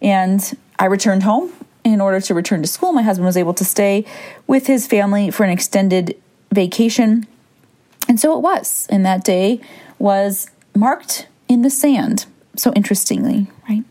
And 0.00 0.56
I 0.78 0.86
returned 0.86 1.22
home 1.22 1.52
in 1.84 2.00
order 2.00 2.20
to 2.22 2.34
return 2.34 2.62
to 2.62 2.68
school. 2.68 2.92
My 2.92 3.02
husband 3.02 3.26
was 3.26 3.36
able 3.36 3.54
to 3.54 3.64
stay 3.64 4.06
with 4.46 4.66
his 4.66 4.86
family 4.86 5.30
for 5.30 5.44
an 5.44 5.50
extended 5.50 6.16
vacation. 6.50 7.26
And 8.08 8.18
so 8.18 8.36
it 8.36 8.40
was. 8.40 8.86
And 8.90 9.04
that 9.04 9.24
day 9.24 9.60
was 9.98 10.50
marked 10.74 11.28
in 11.48 11.62
the 11.62 11.70
sand, 11.70 12.26
so 12.56 12.72
interestingly, 12.72 13.48
right? 13.68 13.84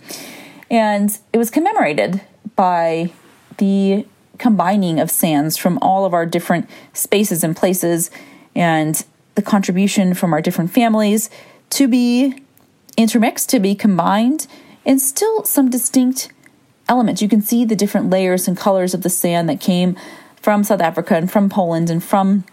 And 0.70 1.18
it 1.32 1.38
was 1.38 1.52
commemorated 1.52 2.22
by 2.56 3.12
the 3.58 4.06
combining 4.38 5.00
of 5.00 5.12
sands 5.12 5.58
from 5.58 5.78
all 5.82 6.06
of 6.06 6.14
our 6.14 6.26
different 6.26 6.70
spaces 6.94 7.44
and 7.44 7.56
places 7.56 8.10
and 8.56 9.06
the 9.36 9.42
contribution 9.42 10.14
from 10.14 10.34
our 10.34 10.42
different 10.42 10.72
families 10.72 11.30
to 11.72 11.88
be 11.88 12.36
intermixed, 12.98 13.50
to 13.50 13.60
be 13.60 13.76
combined, 13.76 14.48
and 14.86 15.02
still 15.02 15.44
some 15.44 15.70
distinct 15.70 16.32
elements. 16.88 17.22
You 17.22 17.30
can 17.30 17.42
see 17.42 17.66
the 17.66 17.76
different 17.76 18.10
layers 18.10 18.48
and 18.48 18.58
colors 18.58 18.94
of 18.94 19.02
the 19.02 19.10
sand 19.10 19.50
that 19.50 19.60
came 19.60 19.98
from 20.36 20.64
South 20.64 20.82
Africa 20.82 21.16
and 21.16 21.32
from 21.32 21.50
Poland 21.50 21.90
and 21.90 22.04
from 22.04 22.44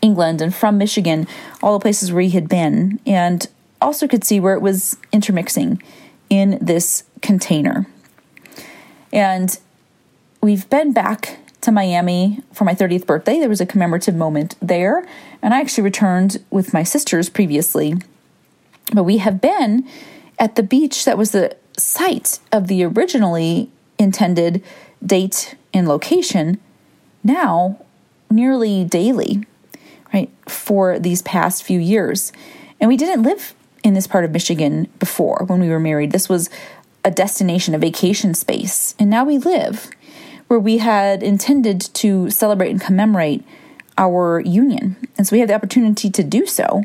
England 0.00 0.40
and 0.40 0.54
from 0.54 0.78
Michigan, 0.78 1.26
all 1.62 1.78
the 1.78 1.82
places 1.82 2.12
where 2.12 2.22
he 2.22 2.30
had 2.30 2.48
been, 2.48 3.00
and 3.06 3.46
also 3.80 4.06
could 4.06 4.24
see 4.24 4.40
where 4.40 4.54
it 4.54 4.62
was 4.62 4.96
intermixing 5.12 5.82
in 6.30 6.58
this 6.60 7.04
container. 7.20 7.86
And 9.12 9.58
we've 10.42 10.68
been 10.68 10.92
back 10.92 11.38
to 11.60 11.70
Miami 11.70 12.40
for 12.52 12.64
my 12.64 12.74
30th 12.74 13.06
birthday. 13.06 13.38
There 13.38 13.48
was 13.48 13.60
a 13.60 13.66
commemorative 13.66 14.16
moment 14.16 14.56
there, 14.60 15.06
and 15.40 15.54
I 15.54 15.60
actually 15.60 15.84
returned 15.84 16.44
with 16.50 16.74
my 16.74 16.82
sisters 16.82 17.30
previously. 17.30 17.94
But 18.92 19.04
we 19.04 19.18
have 19.18 19.40
been 19.40 19.88
at 20.40 20.56
the 20.56 20.64
beach 20.64 21.04
that 21.04 21.16
was 21.16 21.30
the 21.30 21.56
site 21.78 22.40
of 22.50 22.66
the 22.66 22.82
originally 22.82 23.70
intended 23.98 24.62
date 25.04 25.54
and 25.72 25.86
location 25.88 26.60
now 27.22 27.80
nearly 28.28 28.84
daily, 28.84 29.46
right, 30.12 30.30
for 30.48 30.98
these 30.98 31.22
past 31.22 31.62
few 31.62 31.78
years. 31.78 32.32
And 32.80 32.88
we 32.88 32.96
didn't 32.96 33.22
live 33.22 33.54
in 33.84 33.94
this 33.94 34.08
part 34.08 34.24
of 34.24 34.32
Michigan 34.32 34.88
before 34.98 35.44
when 35.46 35.60
we 35.60 35.68
were 35.68 35.78
married. 35.78 36.10
This 36.10 36.28
was 36.28 36.50
a 37.04 37.10
destination, 37.12 37.74
a 37.74 37.78
vacation 37.78 38.34
space. 38.34 38.96
And 38.98 39.08
now 39.08 39.24
we 39.24 39.38
live 39.38 39.90
where 40.52 40.60
we 40.60 40.76
had 40.76 41.22
intended 41.22 41.80
to 41.80 42.28
celebrate 42.28 42.70
and 42.70 42.78
commemorate 42.78 43.42
our 43.96 44.38
union. 44.40 44.98
And 45.16 45.26
so 45.26 45.34
we 45.34 45.40
have 45.40 45.48
the 45.48 45.54
opportunity 45.54 46.10
to 46.10 46.22
do 46.22 46.44
so 46.44 46.82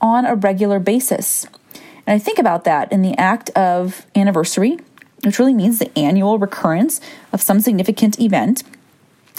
on 0.00 0.24
a 0.24 0.36
regular 0.36 0.78
basis. 0.78 1.44
And 2.06 2.14
I 2.14 2.20
think 2.20 2.38
about 2.38 2.62
that 2.62 2.92
in 2.92 3.02
the 3.02 3.18
act 3.18 3.50
of 3.50 4.06
anniversary, 4.14 4.78
which 5.24 5.40
really 5.40 5.54
means 5.54 5.80
the 5.80 5.90
annual 5.98 6.38
recurrence 6.38 7.00
of 7.32 7.42
some 7.42 7.58
significant 7.58 8.20
event. 8.20 8.62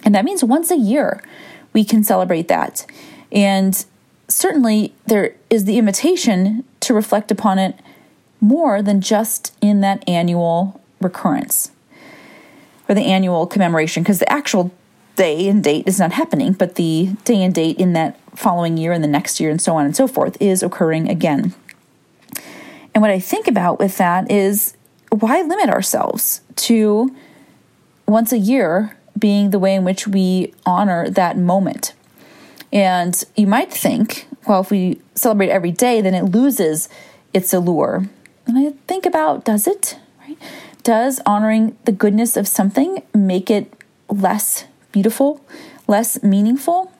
And 0.04 0.14
that 0.16 0.26
means 0.26 0.44
once 0.44 0.70
a 0.70 0.76
year 0.76 1.24
we 1.72 1.86
can 1.86 2.04
celebrate 2.04 2.50
that. 2.50 2.86
And 3.32 3.86
certainly 4.28 4.94
there 5.06 5.34
is 5.50 5.64
the 5.64 5.78
invitation 5.78 6.66
to 6.82 6.94
reflect 6.94 7.32
upon 7.32 7.58
it 7.58 7.80
more 8.42 8.82
than 8.82 9.00
just 9.00 9.56
in 9.62 9.80
that 9.80 10.04
annual 10.10 10.82
recurrence 11.00 11.72
or 12.92 12.94
the 12.94 13.06
annual 13.06 13.48
commemoration, 13.48 14.04
because 14.04 14.20
the 14.20 14.30
actual 14.30 14.70
day 15.16 15.48
and 15.48 15.64
date 15.64 15.88
is 15.88 15.98
not 15.98 16.12
happening, 16.12 16.52
but 16.52 16.76
the 16.76 17.16
day 17.24 17.42
and 17.42 17.56
date 17.56 17.80
in 17.80 17.94
that 17.94 18.20
following 18.38 18.76
year 18.76 18.92
and 18.92 19.02
the 19.02 19.08
next 19.08 19.40
year 19.40 19.50
and 19.50 19.62
so 19.62 19.78
on 19.78 19.86
and 19.86 19.96
so 19.96 20.08
forth 20.08 20.36
is 20.42 20.62
occurring 20.62 21.10
again. 21.10 21.54
And 22.94 23.02
what 23.02 23.10
I 23.10 23.18
think 23.18 23.48
about 23.48 23.80
with 23.80 23.98
that 23.98 24.30
is 24.30 24.76
why 25.10 25.42
limit 25.42 25.70
ourselves 25.70 26.42
to 26.58 27.16
once 28.08 28.34
a 28.34 28.38
year 28.38 28.98
being 29.18 29.52
the 29.52 29.60
way 29.60 29.74
in 29.74 29.86
which 29.86 30.06
we 30.06 30.54
honor 30.66 31.10
that 31.10 31.38
moment? 31.38 31.94
And 32.74 33.24
you 33.38 33.48
might 33.48 33.72
think, 33.72 34.28
well, 34.46 34.60
if 34.60 34.70
we 34.70 35.00
celebrate 35.16 35.50
every 35.50 35.72
day, 35.72 36.02
then 36.02 36.14
it 36.14 36.26
loses 36.26 36.90
its 37.34 37.54
allure. 37.54 38.10
And 38.48 38.58
I 38.58 38.74
think 38.88 39.06
about 39.06 39.46
does 39.46 39.66
it? 39.66 39.98
Does 40.84 41.20
honoring 41.26 41.78
the 41.86 41.92
goodness 41.92 42.36
of 42.36 42.48
something 42.48 43.04
make 43.14 43.52
it 43.52 43.72
less 44.10 44.66
beautiful, 44.92 45.46
less 45.88 46.22
meaningful? 46.24 46.92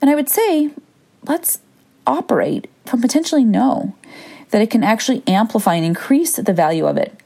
And 0.00 0.10
I 0.10 0.14
would 0.14 0.28
say, 0.28 0.70
let's 1.26 1.58
operate 2.06 2.68
from 2.84 3.00
potentially 3.00 3.44
no, 3.44 3.94
that 4.50 4.60
it 4.60 4.70
can 4.70 4.84
actually 4.84 5.22
amplify 5.26 5.74
and 5.74 5.86
increase 5.86 6.36
the 6.36 6.52
value 6.52 6.86
of 6.86 6.98
it. 6.98 7.18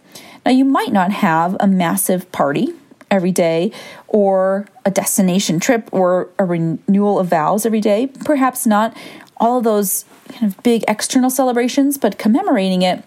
Now, 0.46 0.52
you 0.52 0.64
might 0.64 0.92
not 0.92 1.10
have 1.10 1.56
a 1.58 1.66
massive 1.66 2.30
party 2.30 2.68
every 3.10 3.32
day 3.32 3.72
or 4.06 4.68
a 4.84 4.90
destination 4.90 5.58
trip 5.58 5.88
or 5.92 6.28
a 6.38 6.44
renewal 6.44 7.18
of 7.18 7.28
vows 7.28 7.66
every 7.66 7.80
day, 7.80 8.06
perhaps 8.24 8.66
not 8.66 8.96
all 9.38 9.58
of 9.58 9.64
those 9.64 10.04
kind 10.28 10.44
of 10.44 10.62
big 10.62 10.84
external 10.86 11.30
celebrations, 11.30 11.98
but 11.98 12.18
commemorating 12.18 12.82
it 12.82 13.02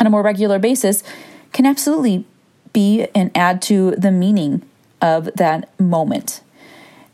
on 0.00 0.06
a 0.06 0.10
more 0.10 0.22
regular 0.22 0.58
basis 0.58 1.02
can 1.56 1.64
absolutely 1.64 2.22
be 2.74 3.06
and 3.14 3.30
add 3.34 3.62
to 3.62 3.92
the 3.92 4.12
meaning 4.12 4.60
of 5.00 5.24
that 5.36 5.80
moment. 5.80 6.42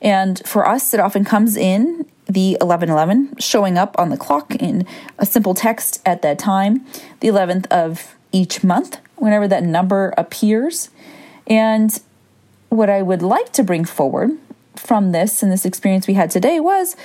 And 0.00 0.42
for 0.44 0.66
us, 0.66 0.92
it 0.92 0.98
often 0.98 1.24
comes 1.24 1.56
in 1.56 2.04
the 2.26 2.56
1111 2.60 3.36
showing 3.38 3.78
up 3.78 3.96
on 4.00 4.08
the 4.10 4.16
clock 4.16 4.56
in 4.56 4.84
a 5.16 5.24
simple 5.24 5.54
text 5.54 6.02
at 6.04 6.22
that 6.22 6.40
time, 6.40 6.84
the 7.20 7.28
11th 7.28 7.68
of 7.68 8.16
each 8.32 8.64
month, 8.64 8.98
whenever 9.14 9.46
that 9.46 9.62
number 9.62 10.12
appears. 10.18 10.90
And 11.46 12.00
what 12.68 12.90
I 12.90 13.00
would 13.00 13.22
like 13.22 13.52
to 13.52 13.62
bring 13.62 13.84
forward 13.84 14.32
from 14.74 15.12
this 15.12 15.44
and 15.44 15.52
this 15.52 15.64
experience 15.64 16.08
we 16.08 16.14
had 16.14 16.32
today 16.32 16.58
was 16.58 16.96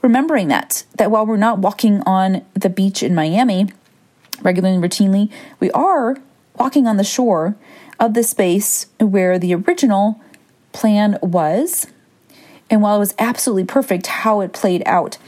remembering 0.00 0.48
that 0.48 0.84
that 0.96 1.10
while 1.10 1.26
we're 1.26 1.36
not 1.36 1.58
walking 1.58 2.00
on 2.06 2.42
the 2.54 2.70
beach 2.70 3.02
in 3.02 3.14
Miami 3.14 3.66
regularly 4.40 4.76
and 4.76 4.84
routinely, 4.84 5.30
we 5.60 5.70
are 5.72 6.16
walking 6.58 6.86
on 6.86 6.96
the 6.96 7.04
shore 7.04 7.56
of 7.98 8.14
the 8.14 8.22
space 8.22 8.86
where 8.98 9.38
the 9.38 9.54
original 9.54 10.20
plan 10.72 11.18
was. 11.22 11.86
And 12.68 12.82
while 12.82 12.96
it 12.96 13.00
was 13.00 13.14
absolutely 13.18 13.64
perfect 13.64 14.06
how 14.06 14.40
it 14.40 14.52
played 14.52 14.82
out, 14.86 15.18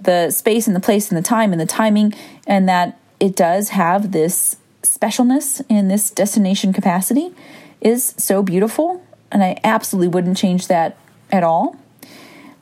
the 0.00 0.30
space 0.30 0.66
and 0.66 0.76
the 0.76 0.80
place 0.80 1.10
and 1.10 1.18
the 1.18 1.22
time 1.22 1.52
and 1.52 1.60
the 1.60 1.66
timing, 1.66 2.14
and 2.46 2.68
that 2.68 2.98
it 3.20 3.36
does 3.36 3.70
have 3.70 4.12
this 4.12 4.56
specialness 4.82 5.62
in 5.68 5.88
this 5.88 6.10
destination 6.10 6.72
capacity 6.72 7.32
is 7.80 8.14
so 8.16 8.42
beautiful. 8.42 9.04
And 9.30 9.42
I 9.42 9.58
absolutely 9.64 10.08
wouldn't 10.08 10.36
change 10.36 10.66
that 10.68 10.96
at 11.30 11.42
all 11.42 11.76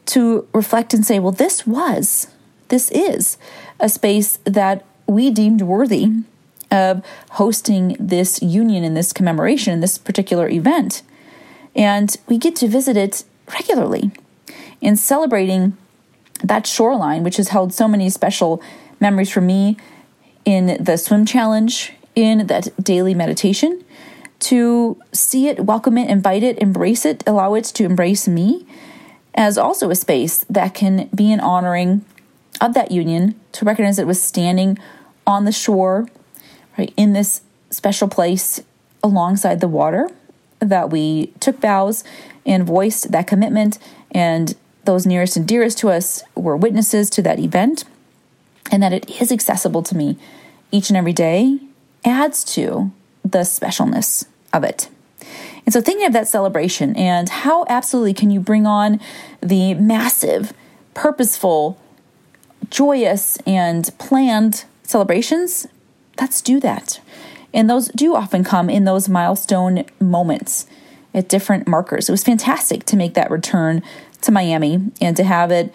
to 0.07 0.47
reflect 0.53 0.95
and 0.95 1.05
say, 1.05 1.19
well, 1.19 1.33
this 1.33 1.67
was, 1.67 2.29
this 2.69 2.91
is 2.91 3.39
a 3.79 3.89
space 3.89 4.39
that 4.45 4.85
we 5.07 5.31
deemed 5.31 5.63
worthy 5.63 6.13
of 6.71 7.05
hosting 7.33 7.97
this 7.99 8.43
union 8.43 8.85
and 8.85 8.97
this 8.97 9.13
commemoration, 9.13 9.81
this 9.81 9.99
particular 9.99 10.49
event. 10.49 11.03
And 11.75 12.17
we 12.27 12.39
get 12.39 12.57
to 12.57 12.69
visit 12.69 12.97
it 12.97 13.25
regularly 13.53 14.11
in 14.81 14.97
celebrating 14.97 15.77
that 16.43 16.67
shoreline, 16.67 17.23
which 17.23 17.37
has 17.37 17.49
held 17.49 17.75
so 17.75 17.87
many 17.87 18.09
special 18.09 18.63
memories 18.99 19.31
for 19.31 19.41
me 19.41 19.77
in 20.45 20.83
the 20.83 20.97
swim 20.97 21.27
challenge, 21.27 21.93
in 22.15 22.47
that 22.47 22.69
daily 22.83 23.15
meditation, 23.15 23.85
to 24.41 25.01
see 25.13 25.49
it, 25.49 25.61
welcome 25.61 25.99
it, 25.99 26.09
invite 26.09 26.43
it, 26.43 26.59
embrace 26.59 27.05
it, 27.05 27.23
allow 27.27 27.55
it 27.55 27.65
to 27.65 27.85
embrace 27.85 28.27
me 28.27 28.67
as 29.35 29.59
also 29.59 29.91
a 29.91 29.95
space 29.95 30.45
that 30.51 30.75
can 30.75 31.09
be 31.15 31.31
an 31.31 31.41
honoring 31.41 32.05
of 32.61 32.75
that 32.75 32.91
union 32.91 33.39
to 33.53 33.65
recognize 33.65 33.99
it 33.99 34.07
was 34.07 34.21
standing 34.21 34.79
on 35.27 35.45
the 35.45 35.53
shore, 35.53 36.09
right, 36.81 36.95
in 36.97 37.13
this 37.13 37.43
special 37.71 38.09
place 38.09 38.61
alongside 39.03 39.61
the 39.61 39.69
water, 39.69 40.11
that 40.59 40.91
we 40.91 41.33
took 41.41 41.61
vows 41.61 42.05
and 42.45 42.67
voiced 42.67 43.13
that 43.13 43.27
commitment, 43.27 43.79
and 44.11 44.55
those 44.85 45.07
nearest 45.07 45.37
and 45.37 45.47
dearest 45.47 45.79
to 45.79 45.91
us 45.91 46.23
were 46.35 46.57
witnesses 46.57 47.09
to 47.11 47.23
that 47.23 47.39
event, 47.39 47.85
and 48.71 48.83
that 48.83 48.93
it 48.93 49.21
is 49.21 49.31
accessible 49.31 49.83
to 49.83 49.97
me 49.97 50.19
each 50.71 50.91
and 50.91 50.97
every 50.97 51.13
day 51.13 51.59
adds 52.05 52.45
to 52.45 52.91
the 53.23 53.41
specialness 53.41 54.25
of 54.53 54.65
it. 54.65 54.89
And 55.67 55.73
so, 55.73 55.81
thinking 55.81 56.07
of 56.07 56.13
that 56.15 56.29
celebration 56.29 56.97
and 56.97 57.29
how 57.29 57.65
absolutely 57.69 58.15
can 58.15 58.31
you 58.31 58.41
bring 58.41 58.67
on 58.67 59.01
the 59.43 59.75
massive, 59.75 60.53
purposeful, 60.95 61.79
joyous, 62.71 63.37
and 63.47 63.91
planned 63.99 64.65
celebrations, 64.83 65.67
let's 66.21 66.41
do 66.41 66.61
that. 66.61 67.01
And 67.53 67.69
those 67.69 67.89
do 67.89 68.15
often 68.15 68.45
come 68.45 68.71
in 68.71 68.85
those 68.85 69.09
milestone 69.09 69.85
moments 69.99 70.67
at 71.13 71.29
different 71.29 71.67
markers. 71.67 72.09
It 72.09 72.13
was 72.13 72.23
fantastic 72.23 72.85
to 72.87 72.97
make 72.97 73.15
that 73.15 73.31
return 73.31 73.83
to 74.21 74.31
Miami 74.31 74.93
and 75.01 75.17
to 75.17 75.25
have 75.25 75.51
it 75.51 75.73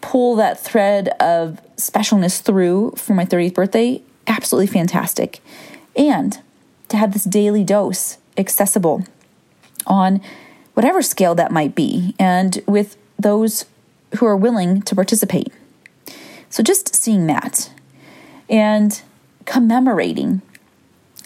pull 0.00 0.36
that 0.36 0.58
thread 0.58 1.08
of 1.20 1.60
specialness 1.76 2.40
through 2.40 2.92
for 2.96 3.12
my 3.12 3.24
30th 3.24 3.54
birthday. 3.54 4.02
Absolutely 4.26 4.68
fantastic. 4.68 5.40
And 5.96 6.40
to 6.88 6.96
have 6.96 7.12
this 7.12 7.24
daily 7.24 7.64
dose 7.64 8.18
accessible 8.38 9.04
on 9.86 10.20
whatever 10.74 11.02
scale 11.02 11.34
that 11.34 11.50
might 11.50 11.74
be, 11.74 12.14
and 12.18 12.62
with 12.66 12.96
those 13.18 13.64
who 14.18 14.26
are 14.26 14.36
willing 14.36 14.82
to 14.82 14.94
participate. 14.94 15.52
So, 16.50 16.62
just 16.62 16.94
seeing 16.94 17.26
that 17.26 17.70
and 18.48 19.02
commemorating, 19.46 20.42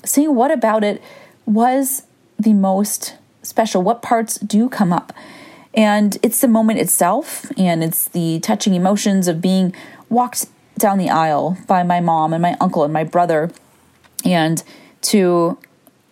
seeing 0.04 0.34
what 0.34 0.50
about 0.50 0.84
it 0.84 1.02
was 1.46 2.04
the 2.38 2.52
most 2.52 3.16
special? 3.42 3.82
What 3.82 4.02
parts 4.02 4.38
do 4.38 4.68
come 4.68 4.92
up? 4.92 5.12
And 5.74 6.16
it's 6.22 6.40
the 6.40 6.48
moment 6.48 6.78
itself, 6.78 7.50
and 7.56 7.82
it's 7.82 8.08
the 8.08 8.40
touching 8.40 8.74
emotions 8.74 9.28
of 9.28 9.40
being 9.40 9.74
walked 10.08 10.46
down 10.78 10.98
the 10.98 11.10
aisle 11.10 11.58
by 11.66 11.82
my 11.82 12.00
mom 12.00 12.32
and 12.32 12.42
my 12.42 12.56
uncle 12.60 12.84
and 12.84 12.92
my 12.92 13.04
brother, 13.04 13.50
and 14.24 14.62
to 15.02 15.58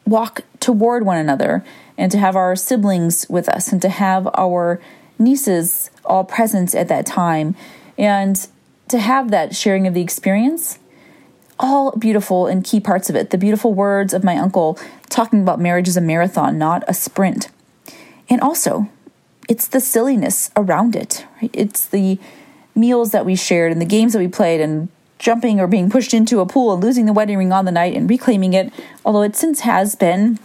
walk 0.06 0.42
toward 0.60 1.04
one 1.04 1.18
another, 1.18 1.64
and 1.96 2.12
to 2.12 2.18
have 2.18 2.36
our 2.36 2.54
siblings 2.54 3.26
with 3.28 3.48
us, 3.48 3.72
and 3.72 3.82
to 3.82 3.88
have 3.88 4.28
our 4.34 4.80
nieces 5.18 5.90
all 6.04 6.24
present 6.24 6.74
at 6.74 6.88
that 6.88 7.04
time, 7.04 7.56
and 7.96 8.46
to 8.88 8.98
have 9.00 9.30
that 9.30 9.54
sharing 9.56 9.86
of 9.86 9.94
the 9.94 10.00
experience 10.00 10.78
all 11.58 11.92
beautiful 11.92 12.46
and 12.46 12.64
key 12.64 12.80
parts 12.80 13.10
of 13.10 13.16
it. 13.16 13.30
The 13.30 13.38
beautiful 13.38 13.74
words 13.74 14.14
of 14.14 14.24
my 14.24 14.36
uncle 14.36 14.78
talking 15.08 15.42
about 15.42 15.60
marriage 15.60 15.88
as 15.88 15.96
a 15.96 16.00
marathon, 16.00 16.58
not 16.58 16.84
a 16.86 16.94
sprint. 16.94 17.48
And 18.28 18.40
also, 18.40 18.88
it's 19.48 19.66
the 19.66 19.80
silliness 19.80 20.50
around 20.56 20.94
it. 20.94 21.26
Right? 21.40 21.50
It's 21.52 21.86
the 21.86 22.18
meals 22.74 23.10
that 23.10 23.26
we 23.26 23.34
shared 23.34 23.72
and 23.72 23.80
the 23.80 23.86
games 23.86 24.12
that 24.12 24.20
we 24.20 24.28
played 24.28 24.60
and 24.60 24.88
jumping 25.18 25.58
or 25.58 25.66
being 25.66 25.90
pushed 25.90 26.14
into 26.14 26.40
a 26.40 26.46
pool 26.46 26.72
and 26.72 26.82
losing 26.82 27.06
the 27.06 27.12
wedding 27.12 27.38
ring 27.38 27.52
on 27.52 27.64
the 27.64 27.72
night 27.72 27.94
and 27.94 28.08
reclaiming 28.08 28.54
it, 28.54 28.72
although 29.04 29.22
it 29.22 29.34
since 29.34 29.60
has 29.60 29.96
been 29.96 30.38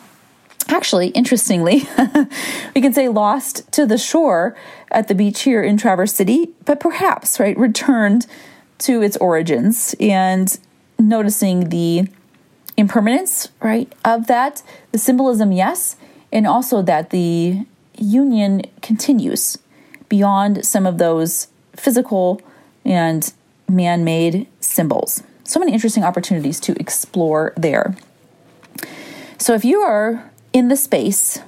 actually, 0.67 1.09
interestingly, 1.09 1.83
we 2.75 2.81
can 2.81 2.93
say 2.93 3.07
lost 3.07 3.71
to 3.71 3.85
the 3.85 3.97
shore 3.97 4.55
at 4.91 5.07
the 5.07 5.15
beach 5.15 5.41
here 5.41 5.61
in 5.61 5.77
Traverse 5.77 6.13
City, 6.13 6.49
but 6.65 6.79
perhaps, 6.79 7.39
right, 7.39 7.57
returned 7.57 8.25
to 8.79 9.01
its 9.01 9.17
origins 9.17 9.93
and 9.99 10.59
noticing 10.99 11.69
the 11.69 12.07
impermanence, 12.77 13.49
right, 13.61 13.91
of 14.03 14.27
that, 14.27 14.63
the 14.91 14.97
symbolism, 14.97 15.51
yes, 15.51 15.95
and 16.31 16.47
also 16.47 16.81
that 16.81 17.11
the 17.11 17.65
union 17.97 18.63
continues 18.81 19.57
beyond 20.09 20.65
some 20.65 20.85
of 20.85 20.97
those 20.97 21.47
physical 21.75 22.41
and 22.85 23.33
man 23.69 24.03
made 24.03 24.47
symbols. 24.59 25.23
So 25.43 25.59
many 25.59 25.73
interesting 25.73 26.03
opportunities 26.03 26.59
to 26.61 26.79
explore 26.79 27.53
there. 27.57 27.95
So, 29.37 29.53
if 29.53 29.65
you 29.65 29.81
are 29.81 30.31
in 30.53 30.69
the 30.69 30.77
space 30.77 31.39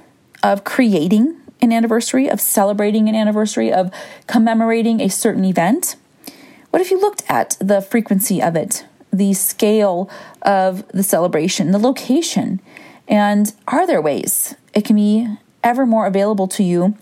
of 0.43 0.63
creating 0.63 1.39
an 1.61 1.71
anniversary, 1.71 2.29
of 2.29 2.41
celebrating 2.41 3.07
an 3.07 3.15
anniversary, 3.15 3.71
of 3.71 3.91
commemorating 4.27 4.99
a 4.99 5.09
certain 5.09 5.45
event, 5.45 5.95
what 6.71 6.81
if 6.81 6.91
you 6.91 6.99
looked 6.99 7.23
at 7.29 7.55
the 7.59 7.81
frequency 7.81 8.41
of 8.41 8.55
it, 8.55 8.85
the 9.17 9.33
scale 9.33 10.09
of 10.41 10.87
the 10.89 11.03
celebration, 11.03 11.71
the 11.71 11.79
location, 11.79 12.59
and 13.07 13.53
are 13.67 13.85
there 13.85 14.01
ways 14.01 14.55
it 14.73 14.85
can 14.85 14.95
be 14.95 15.27
ever 15.63 15.85
more 15.85 16.05
available 16.05 16.47
to 16.47 16.63
you 16.63 16.95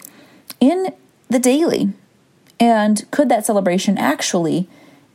in 0.60 0.94
the 1.30 1.40
daily? 1.40 1.94
And 2.60 3.10
could 3.12 3.30
that 3.30 3.46
celebration 3.46 3.98
actually 3.98 4.68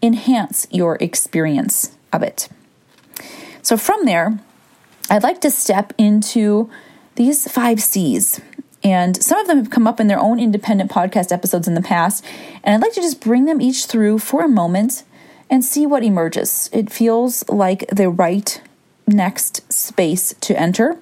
enhance 0.03 0.67
your 0.71 0.97
experience 1.01 1.97
of 2.13 2.23
it? 2.23 2.49
So, 3.63 3.77
from 3.77 4.05
there, 4.05 4.39
I'd 5.11 5.23
like 5.23 5.41
to 5.43 5.51
step 5.51 5.93
into 5.99 6.71
these 7.15 7.51
five 7.51 7.81
C's. 7.81 8.41
And 8.85 9.21
some 9.23 9.41
of 9.41 9.47
them 9.49 9.59
have 9.59 9.71
come 9.71 9.87
up 9.87 9.99
in 9.99 10.07
their 10.07 10.21
own 10.21 10.39
independent 10.39 10.91
podcast 10.91 11.33
episodes 11.33 11.67
in 11.67 11.75
the 11.75 11.83
past. 11.83 12.25
And 12.63 12.75
I'd 12.75 12.87
like 12.87 12.95
to 12.95 13.01
just 13.01 13.21
bring 13.21 13.45
them 13.45 13.61
each 13.61 13.87
through 13.87 14.21
for 14.21 14.45
a 14.45 14.49
moment 14.49 15.03
and 15.51 15.65
see 15.65 15.87
what 15.87 16.03
emerges. 16.03 16.69
It 16.73 16.91
feels 16.91 17.49
like 17.49 17.87
the 17.89 18.09
right 18.09 18.61
next 19.07 19.71
space 19.73 20.35
to 20.41 20.59
enter 20.59 20.99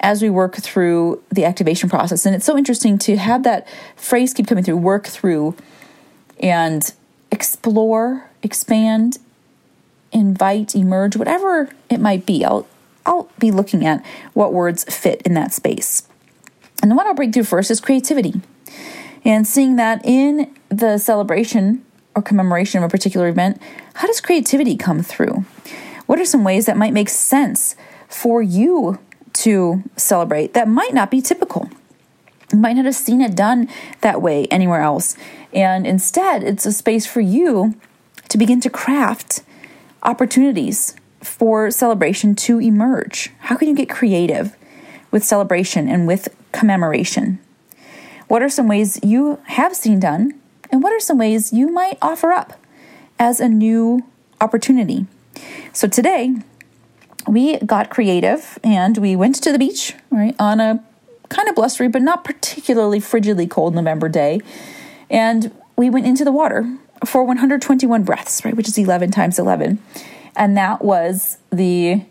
as 0.00 0.20
we 0.20 0.30
work 0.30 0.56
through 0.56 1.22
the 1.30 1.44
activation 1.44 1.88
process. 1.88 2.26
And 2.26 2.34
it's 2.34 2.44
so 2.44 2.56
interesting 2.56 2.98
to 2.98 3.16
have 3.16 3.44
that 3.44 3.68
phrase 3.94 4.34
keep 4.34 4.46
coming 4.46 4.64
through 4.64 4.78
work 4.78 5.06
through 5.06 5.54
and 6.40 6.92
explore, 7.30 8.28
expand, 8.42 9.18
invite, 10.10 10.74
emerge, 10.74 11.16
whatever 11.16 11.70
it 11.88 12.00
might 12.00 12.26
be. 12.26 12.44
I'll 12.44 12.66
I'll 13.04 13.28
be 13.38 13.50
looking 13.50 13.84
at 13.84 14.04
what 14.32 14.52
words 14.52 14.84
fit 14.84 15.22
in 15.22 15.34
that 15.34 15.52
space. 15.52 16.06
And 16.80 16.90
the 16.90 16.94
one 16.94 17.06
I'll 17.06 17.14
bring 17.14 17.32
through 17.32 17.44
first 17.44 17.70
is 17.70 17.80
creativity. 17.80 18.40
And 19.24 19.46
seeing 19.46 19.76
that 19.76 20.04
in 20.04 20.54
the 20.68 20.98
celebration 20.98 21.84
or 22.14 22.22
commemoration 22.22 22.82
of 22.82 22.88
a 22.88 22.90
particular 22.90 23.28
event, 23.28 23.60
how 23.94 24.06
does 24.06 24.20
creativity 24.20 24.76
come 24.76 25.02
through? 25.02 25.44
What 26.06 26.18
are 26.18 26.24
some 26.24 26.44
ways 26.44 26.66
that 26.66 26.76
might 26.76 26.92
make 26.92 27.08
sense 27.08 27.74
for 28.08 28.42
you 28.42 28.98
to 29.34 29.82
celebrate 29.96 30.54
that 30.54 30.68
might 30.68 30.92
not 30.92 31.10
be 31.10 31.20
typical? 31.20 31.70
You 32.52 32.58
might 32.58 32.74
not 32.74 32.84
have 32.84 32.94
seen 32.94 33.20
it 33.20 33.34
done 33.34 33.68
that 34.02 34.20
way 34.20 34.46
anywhere 34.50 34.82
else. 34.82 35.16
And 35.54 35.86
instead, 35.86 36.42
it's 36.42 36.66
a 36.66 36.72
space 36.72 37.06
for 37.06 37.20
you 37.20 37.74
to 38.28 38.38
begin 38.38 38.60
to 38.60 38.70
craft 38.70 39.42
opportunities 40.02 40.94
for 41.20 41.70
celebration 41.70 42.34
to 42.34 42.60
emerge. 42.60 43.30
How 43.40 43.56
can 43.56 43.68
you 43.68 43.74
get 43.74 43.88
creative 43.88 44.56
with 45.10 45.24
celebration 45.24 45.88
and 45.88 46.06
with 46.06 46.28
commemoration? 46.50 47.38
What 48.28 48.42
are 48.42 48.48
some 48.48 48.68
ways 48.68 48.98
you 49.02 49.38
have 49.44 49.76
seen 49.76 50.00
done 50.00 50.40
and 50.72 50.82
what 50.82 50.92
are 50.92 51.00
some 51.00 51.18
ways 51.18 51.52
you 51.52 51.68
might 51.68 51.98
offer 52.00 52.32
up 52.32 52.54
as 53.18 53.38
a 53.38 53.48
new 53.48 54.04
opportunity? 54.40 55.06
So 55.72 55.86
today, 55.86 56.34
we 57.28 57.58
got 57.58 57.90
creative 57.90 58.58
and 58.64 58.98
we 58.98 59.14
went 59.14 59.36
to 59.36 59.52
the 59.52 59.58
beach, 59.58 59.94
right, 60.10 60.34
on 60.38 60.58
a 60.58 60.82
kind 61.28 61.48
of 61.48 61.54
blustery 61.54 61.88
but 61.88 62.02
not 62.02 62.24
particularly 62.24 62.98
frigidly 62.98 63.48
cold 63.48 63.74
November 63.74 64.08
day. 64.08 64.40
And 65.10 65.52
we 65.76 65.90
went 65.90 66.06
into 66.06 66.24
the 66.24 66.32
water 66.32 66.78
for 67.04 67.22
121 67.22 68.02
breaths, 68.02 68.44
right, 68.44 68.56
which 68.56 68.68
is 68.68 68.78
11 68.78 69.10
times 69.10 69.38
11. 69.38 69.78
And 70.34 70.56
that 70.56 70.82
was 70.82 71.38
the 71.50 72.02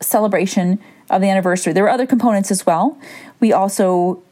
celebration 0.00 0.78
of 1.10 1.20
the 1.20 1.28
anniversary. 1.28 1.72
There 1.72 1.82
were 1.82 1.90
other 1.90 2.06
components 2.06 2.50
as 2.50 2.64
well. 2.64 2.96
We 3.40 3.52
also 3.52 4.22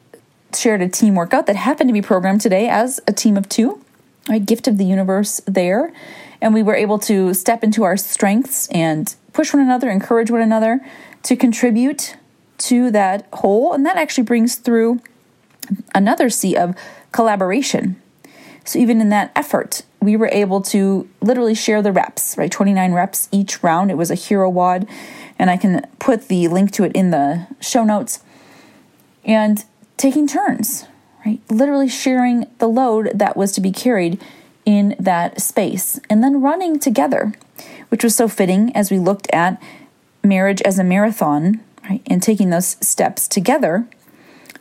shared 0.55 0.83
a 0.83 0.89
team 0.89 1.15
workout 1.15 1.47
that 1.47 1.57
happened 1.57 1.89
to 1.89 1.95
be 1.95 2.03
programmed 2.03 2.41
today 2.41 2.69
as 2.69 3.01
a 3.07 3.13
team 3.13 3.37
of 3.37 3.49
two, 3.49 3.83
a 4.31 4.39
gift 4.39 4.69
of 4.69 4.79
the 4.79 4.85
universe 4.85 5.41
there. 5.47 5.93
And 6.41 6.55
we 6.55 6.63
were 6.63 6.75
able 6.75 6.99
to 7.01 7.35
step 7.35 7.65
into 7.65 7.83
our 7.83 7.97
strengths 7.97 8.69
and 8.69 9.15
push 9.33 9.53
one 9.53 9.63
another, 9.63 9.91
encourage 9.91 10.31
one 10.31 10.41
another 10.41 10.81
to 11.25 11.37
contribute 11.37 12.17
to 12.59 12.91
that 12.91 13.27
whole. 13.33 13.73
And 13.73 13.85
that 13.87 13.97
actually 13.97 14.25
brings 14.25 14.57
through 14.57 15.01
another 15.95 16.31
C 16.31 16.57
of 16.57 16.75
collaboration. 17.13 18.01
So 18.65 18.79
even 18.79 19.01
in 19.01 19.09
that 19.09 19.33
effort, 19.35 19.83
we 20.01 20.17
were 20.17 20.29
able 20.29 20.61
to 20.63 21.09
literally 21.21 21.55
share 21.55 21.83
the 21.83 21.93
reps, 21.93 22.37
right? 22.37 22.51
29 22.51 22.93
reps 22.93 23.29
each 23.33 23.63
round. 23.63 23.91
It 23.91 23.97
was 23.97 24.11
a 24.11 24.15
hero 24.15 24.51
WOD. 24.51 24.87
and 25.39 25.51
I 25.51 25.57
can 25.57 25.87
put 25.99 26.29
the 26.29 26.49
link 26.49 26.73
to 26.73 26.85
it 26.85 26.93
in 26.93 27.11
the 27.11 27.47
show 27.61 27.85
notes. 27.85 28.21
And 29.25 29.65
taking 29.99 30.27
turns, 30.27 30.87
right? 31.27 31.41
Literally 31.51 31.89
sharing 31.89 32.47
the 32.59 32.69
load 32.69 33.11
that 33.15 33.37
was 33.37 33.53
to 33.53 33.61
be 33.61 33.73
carried 33.73 34.19
in 34.65 34.95
that 34.99 35.41
space, 35.41 35.99
and 36.11 36.23
then 36.23 36.41
running 36.41 36.79
together, 36.79 37.33
which 37.89 38.05
was 38.05 38.15
so 38.15 38.29
fitting 38.29 38.75
as 38.77 38.91
we 38.91 38.99
looked 38.99 39.27
at 39.33 39.61
marriage 40.23 40.61
as 40.63 40.79
a 40.79 40.85
marathon, 40.85 41.61
right? 41.89 42.03
And 42.07 42.23
taking 42.23 42.51
those 42.51 42.77
steps 42.87 43.27
together 43.27 43.87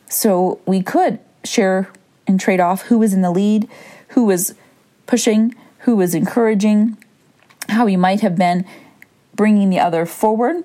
so 0.08 0.60
we 0.64 0.82
could 0.82 1.18
share 1.44 1.90
and 2.26 2.40
trade 2.40 2.60
off 2.60 2.82
who 2.82 2.98
was 2.98 3.12
in 3.12 3.20
the 3.20 3.30
lead, 3.30 3.68
who 4.08 4.24
was 4.24 4.54
pushing, 5.06 5.54
who 5.80 5.94
was 5.96 6.14
encouraging, 6.14 6.96
how 7.68 7.86
you 7.86 7.98
might 7.98 8.20
have 8.20 8.36
been 8.36 8.64
bringing 9.34 9.68
the 9.68 9.78
other 9.78 10.06
forward, 10.06 10.64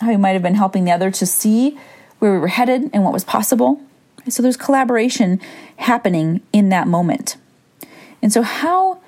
how 0.00 0.10
you 0.10 0.18
might 0.18 0.32
have 0.32 0.42
been 0.42 0.56
helping 0.56 0.84
the 0.84 0.90
other 0.90 1.10
to 1.12 1.26
see 1.26 1.78
where 2.18 2.32
we 2.32 2.38
were 2.38 2.48
headed 2.48 2.90
and 2.92 3.04
what 3.04 3.12
was 3.12 3.24
possible. 3.24 3.80
So 4.28 4.42
there's 4.42 4.56
collaboration 4.56 5.40
happening 5.76 6.40
in 6.52 6.68
that 6.68 6.86
moment. 6.86 7.36
And 8.22 8.32
so, 8.32 8.42
how 8.42 9.00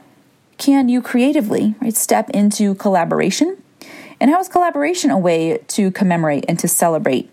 can 0.59 0.89
you 0.89 1.03
creatively 1.03 1.75
right, 1.81 1.95
step 1.95 2.31
into 2.31 2.75
collaboration? 2.77 3.59
And 4.21 4.31
how 4.31 4.41
is 4.41 4.49
collaboration 4.49 5.11
a 5.11 5.19
way 5.19 5.59
to 5.69 5.91
commemorate 5.91 6.45
and 6.49 6.59
to 6.61 6.69
celebrate 6.69 7.31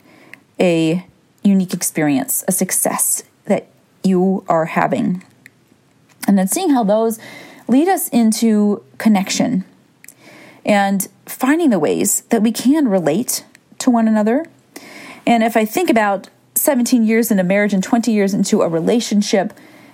a 0.60 1.06
unique 1.44 1.74
experience, 1.74 2.44
a 2.48 2.52
success 2.52 3.24
that 3.46 3.68
you 4.04 4.44
are 4.50 4.66
having? 4.66 5.24
And 6.28 6.38
then 6.38 6.48
seeing 6.48 6.72
how 6.72 6.84
those 6.84 7.20
lead 7.68 7.88
us 7.88 8.10
into 8.10 8.84
connection 8.98 9.64
and 10.66 11.08
finding 11.26 11.70
the 11.70 11.80
ways 11.80 12.22
that 12.30 12.42
we 12.42 12.52
can 12.52 12.88
relate 12.88 13.46
to 13.78 13.90
one 13.90 14.08
another. 14.08 14.46
And 15.26 15.44
if 15.44 15.56
I 15.56 15.66
think 15.66 15.90
about 15.90 16.30
17 16.60 17.06
years 17.06 17.32
in 17.32 17.40
a 17.40 17.44
marriage 17.44 17.74
and 17.74 17.84
20 17.84 18.12
years 18.12 18.34
into 18.34 18.62
a 18.62 18.68
relationship, 18.68 19.54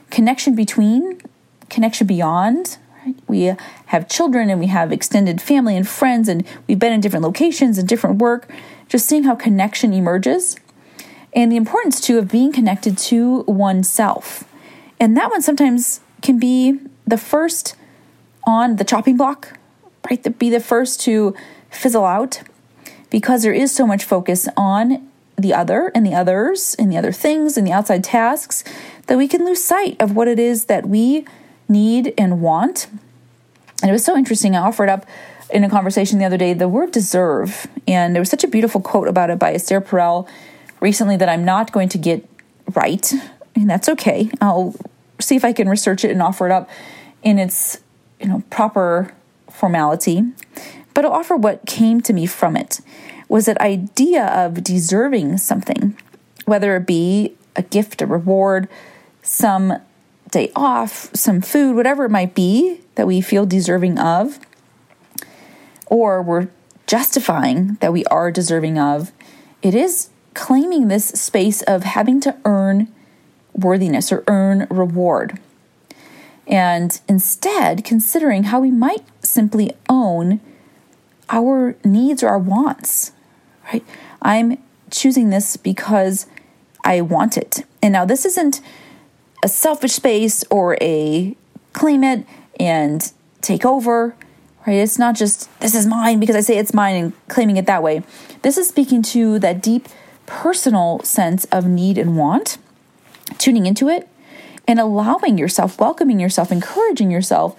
connection 0.09 0.55
between, 0.55 1.21
connection 1.69 2.07
beyond, 2.07 2.77
right? 3.05 3.15
We 3.27 3.53
have 3.87 4.09
children 4.09 4.49
and 4.49 4.59
we 4.59 4.67
have 4.67 4.91
extended 4.91 5.41
family 5.41 5.75
and 5.77 5.87
friends, 5.87 6.27
and 6.27 6.45
we've 6.67 6.79
been 6.79 6.93
in 6.93 7.01
different 7.01 7.23
locations 7.23 7.77
and 7.77 7.87
different 7.87 8.17
work, 8.17 8.49
just 8.87 9.07
seeing 9.07 9.23
how 9.23 9.35
connection 9.35 9.93
emerges 9.93 10.57
and 11.35 11.51
the 11.51 11.57
importance 11.57 11.99
too 11.99 12.17
of 12.17 12.31
being 12.31 12.51
connected 12.51 12.97
to 12.97 13.41
oneself. 13.41 14.45
And 14.99 15.17
that 15.17 15.29
one 15.29 15.41
sometimes 15.41 15.99
can 16.21 16.39
be 16.39 16.79
the 17.05 17.17
first 17.17 17.75
on 18.47 18.77
the 18.77 18.85
chopping 18.85 19.17
block, 19.17 19.59
right? 20.09 20.39
Be 20.39 20.49
the 20.49 20.61
first 20.61 21.01
to 21.01 21.35
fizzle 21.69 22.05
out 22.05 22.41
because 23.09 23.43
there 23.43 23.53
is 23.53 23.75
so 23.75 23.85
much 23.85 24.03
focus 24.03 24.47
on 24.55 25.09
the 25.37 25.53
other 25.53 25.91
and 25.93 26.05
the 26.05 26.13
others 26.13 26.75
and 26.79 26.91
the 26.91 26.97
other 26.97 27.11
things 27.11 27.57
and 27.57 27.67
the 27.67 27.71
outside 27.71 28.03
tasks 28.03 28.63
that 29.07 29.17
we 29.17 29.27
can 29.27 29.45
lose 29.45 29.63
sight 29.63 29.95
of 29.99 30.15
what 30.15 30.27
it 30.27 30.39
is 30.39 30.65
that 30.65 30.87
we 30.87 31.25
need 31.67 32.13
and 32.17 32.41
want. 32.41 32.87
And 33.81 33.89
it 33.89 33.93
was 33.93 34.05
so 34.05 34.15
interesting. 34.15 34.55
I 34.55 34.59
offered 34.59 34.89
up 34.89 35.05
in 35.49 35.63
a 35.63 35.69
conversation 35.69 36.19
the 36.19 36.25
other 36.25 36.37
day 36.37 36.53
the 36.53 36.67
word 36.67 36.91
deserve. 36.91 37.67
And 37.87 38.15
there 38.15 38.21
was 38.21 38.29
such 38.29 38.43
a 38.43 38.47
beautiful 38.47 38.81
quote 38.81 39.07
about 39.07 39.29
it 39.29 39.37
by 39.37 39.53
Esther 39.53 39.81
Perel 39.81 40.27
recently 40.79 41.17
that 41.17 41.29
I'm 41.29 41.45
not 41.45 41.71
going 41.71 41.89
to 41.89 41.97
get 41.97 42.27
right. 42.73 43.11
And 43.55 43.69
that's 43.69 43.89
okay. 43.89 44.29
I'll 44.41 44.75
see 45.19 45.35
if 45.35 45.45
I 45.45 45.53
can 45.53 45.69
research 45.69 46.03
it 46.03 46.11
and 46.11 46.21
offer 46.21 46.45
it 46.45 46.51
up 46.51 46.69
in 47.23 47.39
its 47.39 47.79
you 48.19 48.27
know 48.27 48.43
proper 48.49 49.13
formality. 49.49 50.23
But 50.93 51.05
I'll 51.05 51.13
offer 51.13 51.35
what 51.35 51.65
came 51.65 52.01
to 52.01 52.13
me 52.13 52.25
from 52.25 52.55
it 52.55 52.79
was 53.27 53.45
that 53.45 53.59
idea 53.59 54.25
of 54.25 54.63
deserving 54.63 55.37
something, 55.37 55.97
whether 56.45 56.75
it 56.75 56.85
be 56.85 57.35
a 57.55 57.63
gift, 57.63 58.01
a 58.01 58.05
reward, 58.05 58.67
some 59.21 59.73
day 60.31 60.51
off, 60.55 61.09
some 61.15 61.41
food, 61.41 61.75
whatever 61.75 62.05
it 62.05 62.11
might 62.11 62.35
be 62.35 62.81
that 62.95 63.07
we 63.07 63.21
feel 63.21 63.45
deserving 63.45 63.97
of, 63.97 64.39
or 65.87 66.21
we're 66.21 66.49
justifying 66.87 67.75
that 67.81 67.93
we 67.93 68.05
are 68.05 68.31
deserving 68.31 68.77
of, 68.77 69.11
it 69.61 69.73
is 69.73 70.09
claiming 70.33 70.87
this 70.87 71.05
space 71.07 71.61
of 71.63 71.83
having 71.83 72.19
to 72.21 72.35
earn 72.45 72.87
worthiness 73.53 74.11
or 74.11 74.23
earn 74.27 74.67
reward. 74.69 75.39
And 76.47 76.99
instead, 77.07 77.83
considering 77.83 78.45
how 78.45 78.59
we 78.59 78.69
might 78.69 79.03
simply 79.21 79.71
own 79.89 80.39
our 81.29 81.75
needs 81.83 82.21
or 82.21 82.29
our 82.29 82.37
wants, 82.37 83.11
right? 83.71 83.83
I'm 84.21 84.57
choosing 84.91 85.29
this 85.29 85.57
because 85.57 86.27
I 86.83 87.01
want 87.01 87.37
it. 87.37 87.65
And 87.81 87.93
now, 87.93 88.05
this 88.05 88.25
isn't 88.25 88.61
a 89.43 89.47
selfish 89.47 89.93
space 89.93 90.43
or 90.49 90.77
a 90.81 91.35
claim 91.73 92.03
it 92.03 92.25
and 92.59 93.11
take 93.41 93.65
over, 93.65 94.15
right? 94.65 94.73
It's 94.73 94.97
not 94.97 95.15
just 95.15 95.49
this 95.59 95.75
is 95.75 95.85
mine 95.85 96.19
because 96.19 96.35
I 96.35 96.41
say 96.41 96.57
it's 96.57 96.73
mine 96.73 96.95
and 96.95 97.27
claiming 97.27 97.57
it 97.57 97.65
that 97.65 97.83
way. 97.83 98.03
This 98.41 98.57
is 98.57 98.67
speaking 98.67 99.01
to 99.03 99.39
that 99.39 99.61
deep 99.61 99.87
personal 100.25 101.01
sense 101.03 101.45
of 101.45 101.67
need 101.67 101.97
and 101.97 102.17
want, 102.17 102.57
tuning 103.37 103.65
into 103.65 103.89
it, 103.89 104.07
and 104.67 104.79
allowing 104.79 105.37
yourself, 105.37 105.79
welcoming 105.79 106.19
yourself, 106.19 106.51
encouraging 106.51 107.11
yourself 107.11 107.55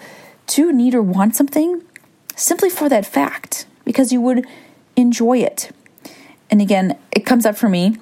to 0.48 0.72
need 0.72 0.94
or 0.94 1.02
want 1.02 1.36
something 1.36 1.82
simply 2.34 2.70
for 2.70 2.88
that 2.88 3.06
fact 3.06 3.66
because 3.84 4.12
you 4.12 4.20
would 4.20 4.46
enjoy 4.96 5.38
it. 5.38 5.70
And 6.56 6.62
again, 6.62 6.96
it 7.12 7.26
comes 7.26 7.44
up 7.44 7.54
for 7.54 7.68
me. 7.68 7.98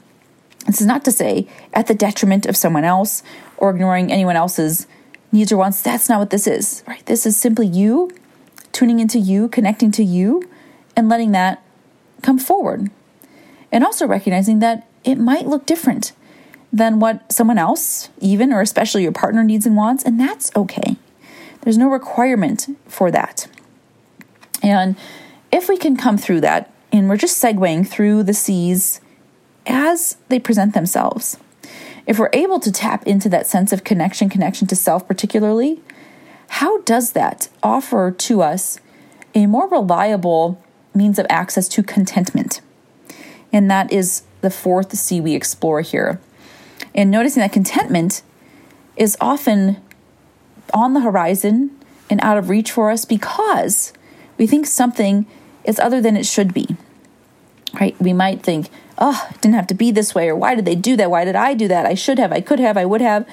This 0.66 0.80
is 0.80 0.86
not 0.86 1.04
to 1.06 1.10
say 1.10 1.48
at 1.72 1.88
the 1.88 1.94
detriment 1.94 2.46
of 2.46 2.56
someone 2.56 2.84
else 2.84 3.24
or 3.56 3.70
ignoring 3.70 4.12
anyone 4.12 4.36
else's 4.36 4.86
needs 5.32 5.50
or 5.50 5.56
wants. 5.56 5.82
That's 5.82 6.08
not 6.08 6.20
what 6.20 6.30
this 6.30 6.46
is, 6.46 6.84
right? 6.86 7.04
This 7.06 7.26
is 7.26 7.36
simply 7.36 7.66
you 7.66 8.12
tuning 8.70 9.00
into 9.00 9.18
you, 9.18 9.48
connecting 9.48 9.90
to 9.90 10.04
you, 10.04 10.48
and 10.94 11.08
letting 11.08 11.32
that 11.32 11.64
come 12.22 12.38
forward. 12.38 12.92
And 13.72 13.82
also 13.82 14.06
recognizing 14.06 14.60
that 14.60 14.86
it 15.02 15.16
might 15.16 15.48
look 15.48 15.66
different 15.66 16.12
than 16.72 17.00
what 17.00 17.32
someone 17.32 17.58
else, 17.58 18.08
even 18.20 18.52
or 18.52 18.60
especially 18.60 19.02
your 19.02 19.10
partner, 19.10 19.42
needs 19.42 19.66
and 19.66 19.76
wants, 19.76 20.04
and 20.04 20.20
that's 20.20 20.52
okay. 20.54 20.94
There's 21.62 21.76
no 21.76 21.88
requirement 21.88 22.68
for 22.86 23.10
that. 23.10 23.48
And 24.62 24.94
if 25.50 25.68
we 25.68 25.76
can 25.76 25.96
come 25.96 26.16
through 26.16 26.42
that, 26.42 26.70
and 26.94 27.09
we're 27.09 27.16
just 27.16 27.42
segueing 27.42 27.87
through 27.87 28.22
the 28.22 28.33
C's 28.33 29.00
as 29.66 30.16
they 30.28 30.38
present 30.38 30.74
themselves, 30.74 31.37
if 32.07 32.20
we're 32.20 32.30
able 32.33 32.61
to 32.61 32.70
tap 32.70 33.04
into 33.04 33.28
that 33.30 33.48
sense 33.48 33.72
of 33.72 33.83
connection, 33.83 34.28
connection 34.28 34.68
to 34.68 34.76
self, 34.76 35.09
particularly, 35.09 35.83
how 36.50 36.83
does 36.83 37.12
that 37.12 37.48
offer 37.64 38.12
to 38.12 38.42
us 38.42 38.78
a 39.35 39.46
more 39.46 39.68
reliable 39.68 40.62
means 40.94 41.18
of 41.18 41.26
access 41.28 41.66
to 41.66 41.83
contentment? 41.83 42.61
And 43.52 43.68
that 43.68 43.92
is 43.92 44.22
the 44.40 44.50
fourth 44.50 44.96
C 44.96 45.20
we 45.20 45.35
explore 45.35 45.80
here. 45.80 46.20
And 46.94 47.11
noticing 47.11 47.40
that 47.40 47.52
contentment 47.52 48.22
is 48.96 49.16
often 49.20 49.83
on 50.72 50.94
the 50.94 51.00
horizon 51.00 51.76
and 52.09 52.20
out 52.20 52.38
of 52.38 52.50
reach 52.50 52.70
for 52.70 52.92
us 52.92 53.04
because 53.04 53.92
we 54.38 54.46
think 54.46 54.66
something 54.66 55.26
is 55.64 55.79
other 55.79 56.00
than 56.00 56.16
it 56.16 56.27
should 56.27 56.53
be. 56.55 56.77
Right? 57.81 58.00
We 58.00 58.12
might 58.12 58.42
think, 58.42 58.68
oh, 58.98 59.27
it 59.31 59.40
didn't 59.40 59.57
have 59.57 59.66
to 59.68 59.74
be 59.74 59.90
this 59.90 60.14
way, 60.14 60.29
or 60.29 60.37
why 60.37 60.55
did 60.55 60.64
they 60.64 60.77
do 60.77 60.96
that? 60.96 61.11
Why 61.11 61.24
did 61.24 61.35
I 61.35 61.55
do 61.55 61.66
that? 61.68 61.87
I 61.87 61.94
should 61.94 62.18
have, 62.18 62.33
I 62.33 62.40
could 62.40 62.61
have, 62.61 62.77
I 62.77 62.85
would 62.85 63.00
have. 63.00 63.27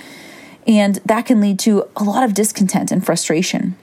And 0.65 0.96
that 1.06 1.26
can 1.26 1.41
lead 1.41 1.60
to 1.60 1.88
a 1.96 2.04
lot 2.04 2.24
of 2.24 2.34
discontent 2.34 2.91
and 2.91 3.06
frustration. 3.06 3.76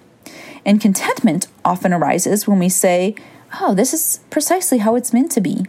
And 0.65 0.81
contentment 0.81 1.47
often 1.65 1.93
arises 1.93 2.47
when 2.47 2.59
we 2.59 2.69
say, 2.69 3.15
oh, 3.61 3.75
this 3.75 3.95
is 3.95 4.21
precisely 4.31 4.79
how 4.79 4.97
it's 4.97 5.13
meant 5.13 5.31
to 5.33 5.41
be. 5.41 5.65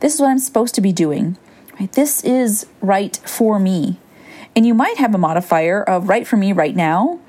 This 0.00 0.14
is 0.14 0.20
what 0.20 0.30
I'm 0.30 0.38
supposed 0.38 0.74
to 0.76 0.80
be 0.80 0.92
doing. 0.92 1.36
Right? 1.78 1.92
This 1.92 2.24
is 2.24 2.66
right 2.80 3.16
for 3.24 3.58
me. 3.58 3.98
And 4.56 4.66
you 4.66 4.74
might 4.74 4.96
have 4.96 5.14
a 5.14 5.18
modifier 5.18 5.82
of 5.82 6.08
right 6.08 6.26
for 6.26 6.36
me 6.36 6.52
right 6.52 6.74
now, 6.74 7.20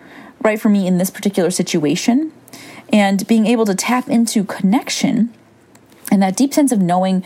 right 0.42 0.60
for 0.60 0.70
me 0.70 0.88
in 0.88 0.98
this 0.98 1.10
particular 1.10 1.52
situation, 1.52 2.32
and 2.92 3.26
being 3.28 3.46
able 3.46 3.66
to 3.66 3.76
tap 3.76 4.10
into 4.10 4.44
connection 4.44 5.34
and 6.12 6.22
that 6.22 6.36
deep 6.36 6.54
sense 6.54 6.72
of 6.72 6.82
knowing 6.82 7.24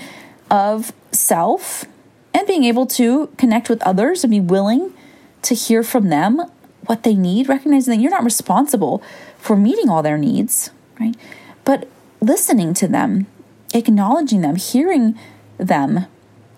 of 0.52 0.94
self 1.12 1.86
and 2.34 2.48
being 2.48 2.64
able 2.64 2.86
to 2.86 3.28
connect 3.38 3.70
with 3.70 3.82
others 3.82 4.24
and 4.24 4.32
be 4.32 4.40
willing 4.40 4.94
to 5.42 5.56
hear 5.56 5.84
from 5.84 6.10
them 6.10 6.42
what 6.86 7.04
they 7.04 7.16
need, 7.16 7.50
recognizing 7.50 7.96
that 7.96 8.02
you're 8.02 8.12
not 8.12 8.24
responsible 8.24 9.02
for 9.38 9.56
meeting 9.56 9.90
all 9.90 10.04
their 10.04 10.18
needs, 10.18 10.70
right? 11.00 11.16
But 11.64 11.88
listening 12.22 12.74
to 12.76 12.88
them, 12.88 13.26
acknowledging 13.74 14.42
them, 14.42 14.56
hearing 14.56 15.18
them 15.58 16.06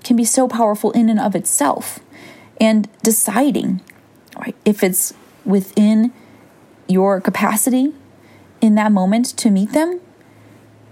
can 0.03 0.15
be 0.15 0.25
so 0.25 0.47
powerful 0.47 0.91
in 0.91 1.09
and 1.09 1.19
of 1.19 1.35
itself. 1.35 1.99
And 2.59 2.89
deciding, 3.03 3.81
right, 4.37 4.55
if 4.65 4.83
it's 4.83 5.13
within 5.45 6.11
your 6.87 7.21
capacity 7.21 7.93
in 8.61 8.75
that 8.75 8.91
moment 8.91 9.25
to 9.37 9.49
meet 9.49 9.71
them 9.71 9.99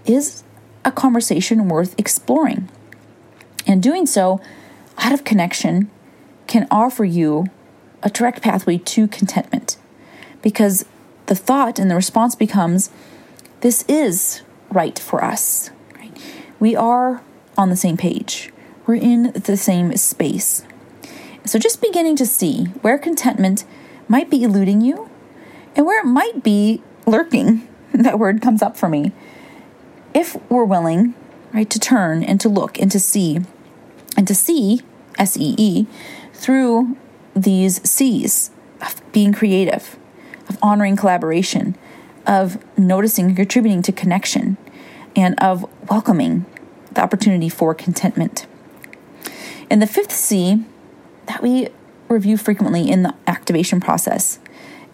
is 0.04 0.44
a 0.84 0.92
conversation 0.92 1.68
worth 1.68 1.94
exploring. 1.98 2.68
And 3.66 3.82
doing 3.82 4.06
so 4.06 4.40
out 4.98 5.12
of 5.12 5.24
connection 5.24 5.90
can 6.46 6.66
offer 6.70 7.04
you 7.04 7.46
a 8.02 8.10
direct 8.10 8.42
pathway 8.42 8.78
to 8.78 9.08
contentment 9.08 9.76
because 10.42 10.84
the 11.26 11.34
thought 11.34 11.78
and 11.78 11.90
the 11.90 11.96
response 11.96 12.36
becomes 12.36 12.90
this 13.62 13.84
is 13.88 14.42
right 14.70 14.98
for 14.98 15.24
us. 15.24 15.70
We 16.60 16.76
are 16.76 17.22
on 17.58 17.70
the 17.70 17.76
same 17.76 17.96
page, 17.96 18.52
we're 18.86 18.94
in 18.94 19.32
the 19.32 19.56
same 19.56 19.96
space. 19.96 20.64
So, 21.44 21.58
just 21.58 21.80
beginning 21.80 22.16
to 22.16 22.26
see 22.26 22.64
where 22.82 22.98
contentment 22.98 23.64
might 24.08 24.30
be 24.30 24.42
eluding 24.42 24.80
you 24.80 25.10
and 25.74 25.86
where 25.86 26.00
it 26.00 26.06
might 26.06 26.42
be 26.42 26.82
lurking, 27.06 27.66
that 27.92 28.18
word 28.18 28.42
comes 28.42 28.62
up 28.62 28.76
for 28.76 28.88
me. 28.88 29.12
If 30.12 30.36
we're 30.50 30.64
willing, 30.64 31.14
right, 31.52 31.68
to 31.70 31.78
turn 31.78 32.22
and 32.22 32.40
to 32.40 32.48
look 32.48 32.78
and 32.78 32.90
to 32.90 33.00
see, 33.00 33.40
and 34.16 34.26
to 34.26 34.34
see, 34.34 34.82
S 35.18 35.36
E 35.36 35.54
E, 35.56 35.86
through 36.32 36.96
these 37.34 37.88
C's 37.88 38.50
of 38.80 39.00
being 39.12 39.32
creative, 39.32 39.96
of 40.48 40.58
honoring 40.62 40.96
collaboration, 40.96 41.76
of 42.26 42.58
noticing 42.78 43.26
and 43.26 43.36
contributing 43.36 43.82
to 43.82 43.92
connection, 43.92 44.56
and 45.14 45.40
of 45.40 45.64
welcoming 45.88 46.44
the 46.92 47.02
opportunity 47.02 47.48
for 47.48 47.74
contentment. 47.74 48.46
And 49.70 49.80
the 49.80 49.86
fifth 49.86 50.12
C 50.12 50.64
that 51.26 51.42
we 51.42 51.68
review 52.08 52.36
frequently 52.36 52.90
in 52.90 53.02
the 53.02 53.14
activation 53.26 53.80
process 53.80 54.38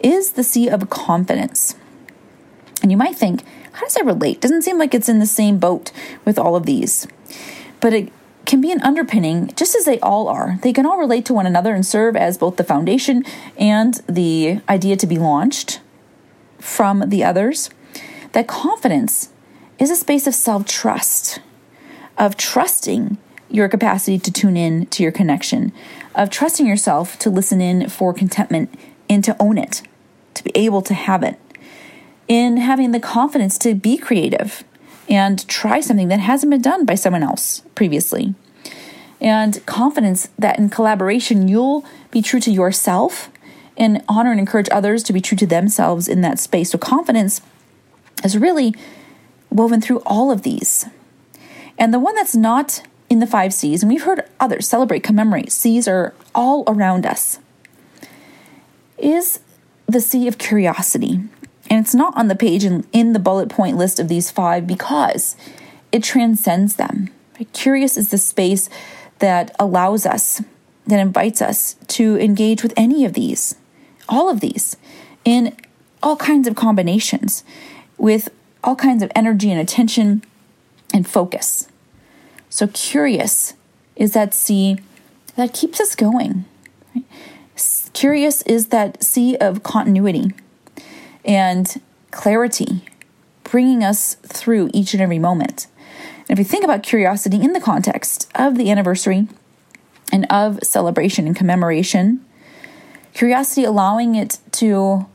is 0.01 0.33
the 0.33 0.45
C 0.45 0.69
of 0.69 0.89
confidence. 0.91 1.75
And 2.83 2.91
you 2.91 2.97
might 2.97 3.17
think, 3.17 3.45
how 3.73 3.83
does 3.83 3.95
that 3.95 4.05
relate? 4.05 4.41
Doesn't 4.41 4.63
seem 4.63 4.79
like 4.79 4.95
it's 4.95 5.09
in 5.09 5.21
the 5.21 5.27
same 5.27 5.59
boat 5.59 5.93
with 6.25 6.39
all 6.39 6.57
of 6.57 6.67
these. 6.67 7.07
But 7.81 7.95
it 7.95 8.13
can 8.45 8.61
be 8.61 8.73
an 8.73 8.83
underpinning, 8.83 9.53
just 9.57 9.75
as 9.75 9.85
they 9.85 10.01
all 10.01 10.29
are. 10.29 10.59
They 10.63 10.73
can 10.73 10.85
all 10.85 10.99
relate 10.99 11.25
to 11.27 11.35
one 11.35 11.47
another 11.47 11.75
and 11.75 11.87
serve 11.87 12.17
as 12.17 12.37
both 12.37 12.57
the 12.57 12.65
foundation 12.65 13.25
and 13.57 13.95
the 14.09 14.61
idea 14.69 14.97
to 14.97 15.07
be 15.07 15.19
launched 15.19 15.81
from 16.59 17.09
the 17.09 17.25
others. 17.25 17.71
That 18.33 18.49
confidence 18.49 19.31
is 19.79 19.91
a 19.91 19.97
space 19.97 20.27
of 20.27 20.35
self 20.35 20.67
trust, 20.67 21.41
of 22.19 22.37
trusting 22.37 23.19
your 23.49 23.69
capacity 23.69 24.19
to 24.19 24.33
tune 24.33 24.57
in 24.57 24.87
to 24.87 25.03
your 25.03 25.13
connection, 25.13 25.73
of 26.15 26.31
trusting 26.31 26.67
yourself 26.67 27.19
to 27.19 27.31
listen 27.31 27.61
in 27.61 27.89
for 27.89 28.13
contentment 28.15 28.75
and 29.09 29.23
to 29.25 29.37
own 29.39 29.59
it, 29.59 29.83
to 30.35 30.43
be 30.43 30.53
able 30.55 30.83
to 30.83 30.95
have 30.95 31.23
it, 31.23 31.39
in 32.29 32.57
having 32.57 32.93
the 32.93 33.01
confidence 33.01 33.59
to 33.59 33.75
be 33.75 33.97
creative 33.97 34.65
and 35.09 35.47
try 35.49 35.81
something 35.81 36.09
that 36.09 36.21
hasn't 36.21 36.51
been 36.51 36.63
done 36.63 36.85
by 36.85 36.95
someone 36.95 37.23
else 37.23 37.63
previously. 37.75 38.35
And 39.21 39.65
confidence 39.67 40.29
that 40.39 40.59
in 40.59 40.69
collaboration, 40.69 41.49
you'll 41.49 41.85
be 42.11 42.23
true 42.23 42.41
to 42.41 42.51
yourself 42.51 43.31
and 43.77 44.03
honor 44.09 44.31
and 44.31 44.41
encourage 44.41 44.69
others 44.71 45.03
to 45.05 45.13
be 45.13 45.21
true 45.21 45.37
to 45.39 45.47
themselves 45.47 46.09
in 46.09 46.21
that 46.23 46.39
space. 46.39 46.71
So, 46.71 46.79
confidence 46.79 47.41
is 48.25 48.37
really 48.37 48.75
woven 49.51 49.81
through 49.81 50.01
all 50.07 50.31
of 50.31 50.43
these. 50.43 50.87
And 51.79 51.93
the 51.93 51.99
one 51.99 52.15
that's 52.15 52.35
not 52.35 52.83
in 53.09 53.19
the 53.19 53.27
five 53.27 53.53
C's, 53.53 53.83
and 53.83 53.91
we've 53.91 54.03
heard 54.03 54.25
others 54.41 54.67
celebrate, 54.67 55.03
commemorate, 55.03 55.53
C's 55.53 55.87
are 55.87 56.15
all 56.35 56.65
around 56.67 57.07
us, 57.07 57.39
is 58.99 59.41
the 59.87 60.01
C 60.01 60.27
of 60.27 60.39
curiosity. 60.39 61.21
And 61.73 61.81
it's 61.81 61.95
not 61.95 62.15
on 62.19 62.29
the 62.29 62.37
page 62.37 62.65
in, 62.65 62.87
in 62.93 63.15
the 63.15 63.19
bullet 63.19 63.49
point 63.49 63.79
list 63.79 63.99
of 63.99 64.09
these 64.09 64.31
five 64.31 64.67
because 64.67 65.37
it 65.91 66.05
transcends 66.05 66.77
them. 66.77 67.09
Curious 67.55 67.97
is 67.97 68.11
the 68.11 68.19
space 68.19 68.69
that 69.21 69.57
allows 69.59 70.05
us, 70.05 70.43
that 70.87 71.01
invites 71.01 71.41
us 71.41 71.77
to 71.87 72.19
engage 72.19 72.63
with 72.63 72.75
any 72.77 73.07
of 73.07 73.15
these, 73.15 73.55
all 74.07 74.29
of 74.29 74.41
these, 74.41 74.77
in 75.25 75.57
all 76.03 76.15
kinds 76.15 76.47
of 76.47 76.57
combinations, 76.57 77.43
with 77.97 78.29
all 78.63 78.77
kinds 78.77 79.03
of 79.03 79.11
energy 79.17 79.51
and 79.51 79.59
attention 79.59 80.23
and 80.93 81.09
focus. 81.09 81.69
So, 82.51 82.67
curious 82.67 83.55
is 83.97 84.13
that 84.13 84.35
C 84.35 84.79
that 85.37 85.55
keeps 85.55 85.81
us 85.81 85.95
going. 85.95 86.45
Curious 87.95 88.43
is 88.43 88.67
that 88.67 89.03
C 89.03 89.39
of 89.39 89.63
continuity 89.63 90.33
and 91.25 91.81
clarity, 92.11 92.85
bringing 93.45 93.83
us 93.83 94.15
through 94.17 94.71
each 94.73 94.95
and 94.95 95.03
every 95.03 95.19
moment. 95.19 95.67
And 96.29 96.31
if 96.31 96.39
we 96.39 96.45
think 96.45 96.65
about 96.65 96.83
curiosity 96.83 97.43
in 97.43 97.53
the 97.53 97.61
context 97.61 98.31
of 98.35 98.57
the 98.57 98.71
anniversary 98.71 99.29
and 100.13 100.27
of 100.31 100.61
celebration 100.63 101.27
and 101.27 101.37
commemoration, 101.37 102.25
curiosity 103.15 103.65
allowing 103.65 104.15
it 104.15 104.39
to 104.53 105.07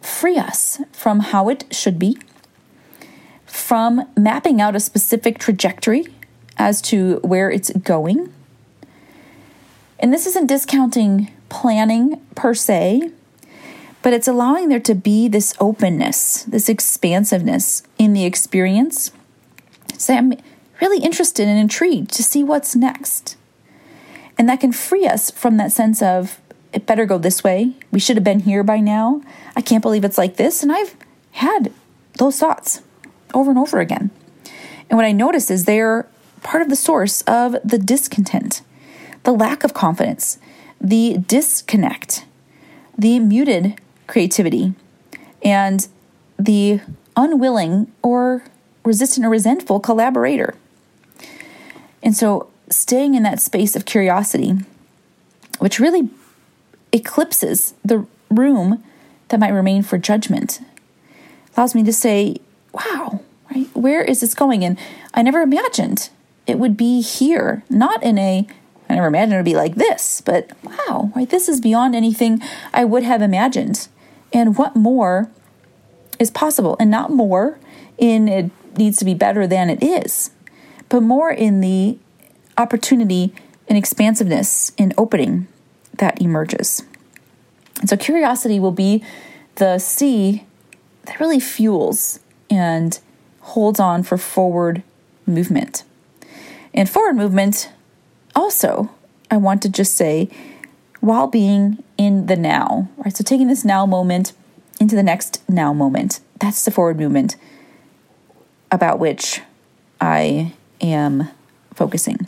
free 0.00 0.36
us 0.36 0.80
from 0.92 1.20
how 1.20 1.48
it 1.48 1.64
should 1.70 1.98
be, 1.98 2.18
from 3.46 4.06
mapping 4.16 4.60
out 4.60 4.76
a 4.76 4.80
specific 4.80 5.38
trajectory 5.38 6.06
as 6.56 6.80
to 6.82 7.16
where 7.22 7.50
it's 7.50 7.70
going. 7.72 8.32
And 9.98 10.12
this 10.12 10.26
isn't 10.26 10.46
discounting 10.46 11.30
planning 11.48 12.20
per 12.34 12.54
se, 12.54 13.10
but 14.02 14.12
it's 14.12 14.28
allowing 14.28 14.68
there 14.68 14.80
to 14.80 14.94
be 14.94 15.28
this 15.28 15.54
openness, 15.60 16.44
this 16.44 16.68
expansiveness 16.68 17.82
in 17.98 18.12
the 18.12 18.24
experience. 18.24 19.12
Say, 19.98 20.16
I'm 20.16 20.32
really 20.80 21.02
interested 21.04 21.46
and 21.46 21.58
intrigued 21.58 22.10
to 22.12 22.22
see 22.22 22.42
what's 22.42 22.74
next. 22.74 23.36
And 24.38 24.48
that 24.48 24.60
can 24.60 24.72
free 24.72 25.06
us 25.06 25.30
from 25.30 25.58
that 25.58 25.72
sense 25.72 26.00
of, 26.00 26.40
it 26.72 26.86
better 26.86 27.04
go 27.04 27.18
this 27.18 27.44
way. 27.44 27.74
We 27.90 28.00
should 28.00 28.16
have 28.16 28.24
been 28.24 28.40
here 28.40 28.62
by 28.62 28.78
now. 28.78 29.22
I 29.54 29.60
can't 29.60 29.82
believe 29.82 30.04
it's 30.04 30.16
like 30.16 30.36
this. 30.36 30.62
And 30.62 30.72
I've 30.72 30.94
had 31.32 31.72
those 32.18 32.38
thoughts 32.38 32.80
over 33.34 33.50
and 33.50 33.58
over 33.58 33.80
again. 33.80 34.10
And 34.88 34.96
what 34.96 35.04
I 35.04 35.12
notice 35.12 35.50
is 35.50 35.64
they're 35.64 36.06
part 36.42 36.62
of 36.62 36.68
the 36.68 36.76
source 36.76 37.22
of 37.22 37.56
the 37.64 37.78
discontent, 37.78 38.62
the 39.24 39.32
lack 39.32 39.62
of 39.62 39.74
confidence, 39.74 40.38
the 40.80 41.18
disconnect, 41.26 42.24
the 42.96 43.18
muted 43.18 43.78
creativity, 44.10 44.74
and 45.42 45.88
the 46.38 46.80
unwilling 47.16 47.90
or 48.02 48.42
resistant 48.84 49.24
or 49.24 49.30
resentful 49.30 49.80
collaborator. 49.80 50.54
And 52.02 52.16
so, 52.16 52.48
staying 52.68 53.14
in 53.14 53.22
that 53.22 53.40
space 53.40 53.76
of 53.76 53.84
curiosity, 53.84 54.54
which 55.58 55.78
really 55.78 56.10
eclipses 56.92 57.74
the 57.84 58.04
room 58.30 58.82
that 59.28 59.38
might 59.38 59.50
remain 59.50 59.82
for 59.82 59.96
judgment, 59.96 60.60
allows 61.56 61.74
me 61.74 61.82
to 61.84 61.92
say, 61.92 62.36
wow, 62.72 63.20
right? 63.54 63.68
Where 63.74 64.02
is 64.02 64.20
this 64.20 64.34
going? 64.34 64.64
And 64.64 64.78
I 65.14 65.22
never 65.22 65.40
imagined 65.40 66.10
it 66.46 66.58
would 66.58 66.76
be 66.76 67.00
here, 67.00 67.62
not 67.70 68.02
in 68.02 68.18
a 68.18 68.46
I 68.88 68.94
never 68.94 69.06
imagined 69.06 69.34
it 69.34 69.36
would 69.36 69.44
be 69.44 69.54
like 69.54 69.76
this, 69.76 70.20
but 70.20 70.50
wow, 70.64 71.12
right? 71.14 71.30
This 71.30 71.48
is 71.48 71.60
beyond 71.60 71.94
anything 71.94 72.42
I 72.74 72.84
would 72.84 73.04
have 73.04 73.22
imagined. 73.22 73.86
And 74.32 74.56
what 74.56 74.76
more 74.76 75.30
is 76.18 76.30
possible? 76.30 76.76
And 76.78 76.90
not 76.90 77.10
more 77.10 77.58
in 77.98 78.28
it 78.28 78.50
needs 78.76 78.98
to 78.98 79.04
be 79.04 79.14
better 79.14 79.46
than 79.46 79.68
it 79.68 79.82
is, 79.82 80.30
but 80.88 81.02
more 81.02 81.30
in 81.30 81.60
the 81.60 81.98
opportunity 82.56 83.32
and 83.68 83.76
expansiveness 83.76 84.72
and 84.78 84.94
opening 84.96 85.46
that 85.98 86.20
emerges. 86.20 86.82
And 87.80 87.88
so 87.88 87.96
curiosity 87.96 88.60
will 88.60 88.72
be 88.72 89.04
the 89.56 89.78
C 89.78 90.44
that 91.04 91.20
really 91.20 91.40
fuels 91.40 92.20
and 92.48 92.98
holds 93.40 93.80
on 93.80 94.02
for 94.02 94.18
forward 94.18 94.82
movement. 95.26 95.84
And 96.74 96.88
forward 96.88 97.16
movement, 97.16 97.70
also, 98.34 98.90
I 99.30 99.36
want 99.36 99.62
to 99.62 99.68
just 99.68 99.96
say, 99.96 100.28
while 101.00 101.26
being 101.26 101.82
in 101.96 102.26
the 102.26 102.36
now, 102.36 102.88
right? 102.98 103.16
So 103.16 103.24
taking 103.24 103.48
this 103.48 103.64
now 103.64 103.86
moment 103.86 104.32
into 104.78 104.94
the 104.94 105.02
next 105.02 105.42
now 105.48 105.72
moment. 105.72 106.20
That's 106.38 106.64
the 106.64 106.70
forward 106.70 106.98
movement 106.98 107.36
about 108.70 108.98
which 108.98 109.40
I 110.00 110.54
am 110.80 111.28
focusing. 111.74 112.26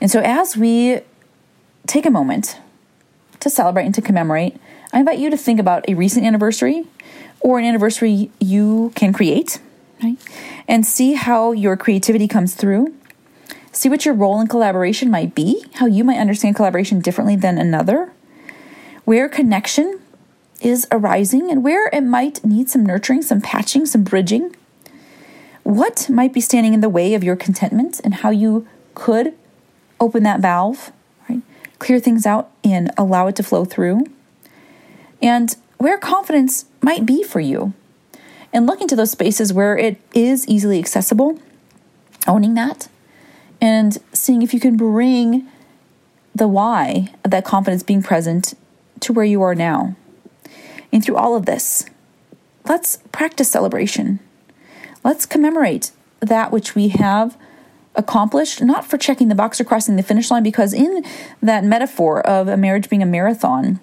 And 0.00 0.10
so 0.10 0.20
as 0.20 0.56
we 0.56 1.00
take 1.86 2.04
a 2.04 2.10
moment 2.10 2.58
to 3.40 3.48
celebrate 3.48 3.86
and 3.86 3.94
to 3.94 4.02
commemorate, 4.02 4.56
I 4.92 4.98
invite 4.98 5.18
you 5.18 5.30
to 5.30 5.36
think 5.36 5.60
about 5.60 5.88
a 5.88 5.94
recent 5.94 6.26
anniversary 6.26 6.84
or 7.40 7.58
an 7.58 7.64
anniversary 7.64 8.30
you 8.40 8.92
can 8.94 9.12
create 9.12 9.60
right? 10.02 10.18
And 10.68 10.86
see 10.86 11.14
how 11.14 11.52
your 11.52 11.76
creativity 11.76 12.28
comes 12.28 12.54
through. 12.54 12.94
See 13.76 13.90
what 13.90 14.06
your 14.06 14.14
role 14.14 14.40
in 14.40 14.46
collaboration 14.46 15.10
might 15.10 15.34
be, 15.34 15.62
how 15.74 15.84
you 15.84 16.02
might 16.02 16.16
understand 16.16 16.56
collaboration 16.56 17.00
differently 17.00 17.36
than 17.36 17.58
another, 17.58 18.10
where 19.04 19.28
connection 19.28 20.00
is 20.62 20.86
arising, 20.90 21.50
and 21.50 21.62
where 21.62 21.88
it 21.92 22.00
might 22.00 22.42
need 22.42 22.70
some 22.70 22.86
nurturing, 22.86 23.20
some 23.20 23.42
patching, 23.42 23.84
some 23.84 24.02
bridging. 24.02 24.56
What 25.62 26.08
might 26.08 26.32
be 26.32 26.40
standing 26.40 26.72
in 26.72 26.80
the 26.80 26.88
way 26.88 27.12
of 27.12 27.22
your 27.22 27.36
contentment, 27.36 28.00
and 28.02 28.14
how 28.14 28.30
you 28.30 28.66
could 28.94 29.34
open 30.00 30.22
that 30.22 30.40
valve, 30.40 30.90
right? 31.28 31.42
Clear 31.78 32.00
things 32.00 32.24
out 32.24 32.50
and 32.64 32.90
allow 32.96 33.26
it 33.26 33.36
to 33.36 33.42
flow 33.42 33.66
through. 33.66 34.06
And 35.20 35.54
where 35.76 35.98
confidence 35.98 36.64
might 36.80 37.04
be 37.04 37.22
for 37.22 37.40
you 37.40 37.74
and 38.54 38.66
look 38.66 38.80
into 38.80 38.96
those 38.96 39.10
spaces 39.10 39.52
where 39.52 39.76
it 39.76 40.00
is 40.14 40.48
easily 40.48 40.78
accessible, 40.78 41.38
owning 42.26 42.54
that, 42.54 42.88
and 43.60 43.98
seeing 44.12 44.42
if 44.42 44.52
you 44.52 44.60
can 44.60 44.76
bring 44.76 45.46
the 46.34 46.48
why 46.48 47.14
of 47.24 47.30
that 47.30 47.44
confidence 47.44 47.82
being 47.82 48.02
present 48.02 48.54
to 49.00 49.12
where 49.12 49.24
you 49.24 49.42
are 49.42 49.54
now. 49.54 49.96
And 50.92 51.04
through 51.04 51.16
all 51.16 51.34
of 51.34 51.46
this, 51.46 51.84
let's 52.66 52.98
practice 53.12 53.50
celebration. 53.50 54.20
Let's 55.02 55.26
commemorate 55.26 55.92
that 56.20 56.50
which 56.52 56.74
we 56.74 56.88
have 56.88 57.36
accomplished, 57.94 58.62
not 58.62 58.84
for 58.84 58.98
checking 58.98 59.28
the 59.28 59.34
box 59.34 59.60
or 59.60 59.64
crossing 59.64 59.96
the 59.96 60.02
finish 60.02 60.30
line, 60.30 60.42
because 60.42 60.74
in 60.74 61.04
that 61.40 61.64
metaphor 61.64 62.20
of 62.26 62.48
a 62.48 62.56
marriage 62.56 62.90
being 62.90 63.02
a 63.02 63.06
marathon, 63.06 63.80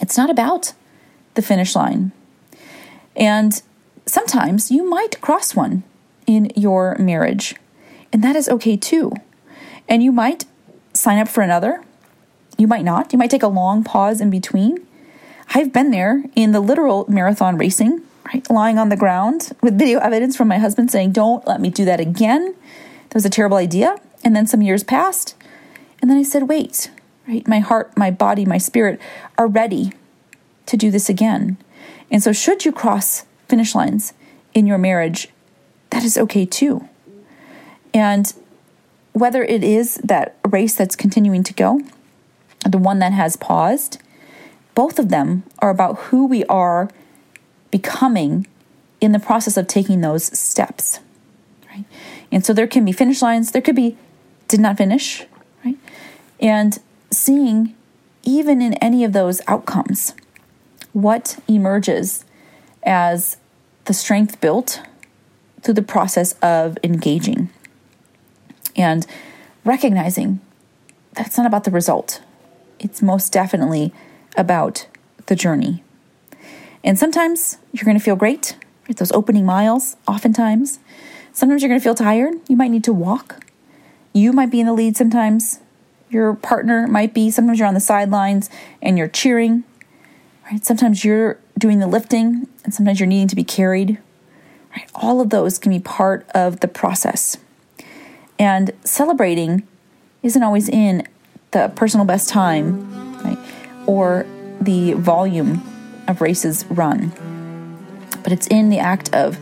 it's 0.00 0.16
not 0.16 0.30
about 0.30 0.72
the 1.34 1.42
finish 1.42 1.76
line. 1.76 2.10
And 3.14 3.62
sometimes 4.06 4.70
you 4.70 4.88
might 4.88 5.20
cross 5.20 5.54
one 5.54 5.84
in 6.26 6.50
your 6.56 6.96
marriage, 6.98 7.54
and 8.12 8.22
that 8.24 8.36
is 8.36 8.48
okay 8.48 8.76
too. 8.76 9.12
And 9.88 10.02
you 10.02 10.12
might 10.12 10.44
sign 10.92 11.18
up 11.18 11.28
for 11.28 11.42
another. 11.42 11.82
You 12.58 12.66
might 12.66 12.84
not. 12.84 13.12
You 13.12 13.18
might 13.18 13.30
take 13.30 13.42
a 13.42 13.48
long 13.48 13.84
pause 13.84 14.20
in 14.20 14.30
between. 14.30 14.86
I've 15.54 15.72
been 15.72 15.90
there 15.90 16.24
in 16.36 16.52
the 16.52 16.60
literal 16.60 17.06
marathon 17.08 17.56
racing, 17.56 18.02
right? 18.26 18.48
Lying 18.50 18.78
on 18.78 18.88
the 18.88 18.96
ground 18.96 19.50
with 19.62 19.78
video 19.78 19.98
evidence 19.98 20.36
from 20.36 20.48
my 20.48 20.58
husband 20.58 20.90
saying, 20.90 21.12
Don't 21.12 21.46
let 21.46 21.60
me 21.60 21.70
do 21.70 21.84
that 21.84 22.00
again. 22.00 22.54
That 23.08 23.14
was 23.14 23.24
a 23.24 23.30
terrible 23.30 23.56
idea. 23.56 23.96
And 24.22 24.36
then 24.36 24.46
some 24.46 24.62
years 24.62 24.84
passed. 24.84 25.34
And 26.00 26.10
then 26.10 26.18
I 26.18 26.22
said, 26.22 26.48
Wait, 26.48 26.90
right? 27.26 27.46
My 27.48 27.58
heart, 27.58 27.96
my 27.96 28.10
body, 28.10 28.44
my 28.44 28.58
spirit 28.58 29.00
are 29.38 29.48
ready 29.48 29.92
to 30.66 30.76
do 30.76 30.90
this 30.90 31.08
again. 31.08 31.56
And 32.10 32.22
so, 32.22 32.32
should 32.32 32.64
you 32.64 32.72
cross 32.72 33.24
finish 33.48 33.74
lines 33.74 34.12
in 34.54 34.66
your 34.66 34.78
marriage, 34.78 35.28
that 35.90 36.04
is 36.04 36.16
okay 36.16 36.46
too. 36.46 36.88
And 37.92 38.32
whether 39.12 39.42
it 39.42 39.64
is 39.64 39.96
that 39.96 40.36
race 40.48 40.74
that's 40.74 40.96
continuing 40.96 41.42
to 41.44 41.52
go, 41.52 41.80
the 42.68 42.78
one 42.78 42.98
that 43.00 43.12
has 43.12 43.36
paused, 43.36 43.98
both 44.74 44.98
of 44.98 45.08
them 45.08 45.44
are 45.58 45.70
about 45.70 45.98
who 45.98 46.26
we 46.26 46.44
are 46.44 46.88
becoming 47.70 48.46
in 49.00 49.12
the 49.12 49.18
process 49.18 49.56
of 49.56 49.66
taking 49.66 50.00
those 50.00 50.38
steps. 50.38 51.00
Right? 51.68 51.84
And 52.30 52.44
so 52.44 52.52
there 52.52 52.66
can 52.66 52.84
be 52.84 52.92
finish 52.92 53.22
lines, 53.22 53.50
there 53.50 53.62
could 53.62 53.76
be 53.76 53.96
did 54.48 54.60
not 54.60 54.76
finish, 54.76 55.24
right? 55.64 55.78
And 56.40 56.78
seeing 57.12 57.76
even 58.24 58.60
in 58.60 58.74
any 58.74 59.04
of 59.04 59.12
those 59.12 59.40
outcomes 59.46 60.12
what 60.92 61.38
emerges 61.46 62.24
as 62.82 63.36
the 63.84 63.94
strength 63.94 64.40
built 64.40 64.82
through 65.62 65.74
the 65.74 65.82
process 65.82 66.32
of 66.42 66.76
engaging 66.82 67.48
and 68.76 69.06
recognizing 69.64 70.40
that 71.14 71.26
it's 71.26 71.36
not 71.36 71.46
about 71.46 71.64
the 71.64 71.70
result. 71.70 72.22
It's 72.78 73.02
most 73.02 73.32
definitely 73.32 73.92
about 74.36 74.86
the 75.26 75.36
journey. 75.36 75.82
And 76.82 76.98
sometimes 76.98 77.58
you're 77.72 77.84
going 77.84 77.98
to 77.98 78.02
feel 78.02 78.16
great, 78.16 78.56
right? 78.88 78.96
Those 78.96 79.12
opening 79.12 79.44
miles, 79.44 79.96
oftentimes. 80.08 80.78
Sometimes 81.32 81.62
you're 81.62 81.68
going 81.68 81.80
to 81.80 81.84
feel 81.84 81.94
tired. 81.94 82.34
You 82.48 82.56
might 82.56 82.70
need 82.70 82.84
to 82.84 82.92
walk. 82.92 83.44
You 84.12 84.32
might 84.32 84.50
be 84.50 84.60
in 84.60 84.66
the 84.66 84.72
lead 84.72 84.96
sometimes. 84.96 85.60
Your 86.08 86.34
partner 86.34 86.86
might 86.88 87.14
be. 87.14 87.30
Sometimes 87.30 87.58
you're 87.58 87.68
on 87.68 87.74
the 87.74 87.80
sidelines 87.80 88.50
and 88.82 88.98
you're 88.98 89.08
cheering, 89.08 89.64
right? 90.50 90.64
Sometimes 90.64 91.04
you're 91.04 91.38
doing 91.58 91.78
the 91.78 91.86
lifting 91.86 92.48
and 92.64 92.74
sometimes 92.74 92.98
you're 92.98 93.06
needing 93.06 93.28
to 93.28 93.36
be 93.36 93.44
carried, 93.44 93.98
right? 94.74 94.90
All 94.94 95.20
of 95.20 95.30
those 95.30 95.58
can 95.58 95.70
be 95.70 95.78
part 95.78 96.28
of 96.34 96.60
the 96.60 96.68
process. 96.68 97.36
And 98.40 98.70
celebrating 98.84 99.68
isn't 100.22 100.42
always 100.42 100.70
in 100.70 101.06
the 101.50 101.70
personal 101.76 102.06
best 102.06 102.30
time, 102.30 103.18
right? 103.22 103.38
Or 103.86 104.26
the 104.62 104.94
volume 104.94 105.62
of 106.08 106.22
races 106.22 106.64
run, 106.70 107.12
but 108.22 108.32
it's 108.32 108.46
in 108.46 108.70
the 108.70 108.78
act 108.78 109.14
of 109.14 109.38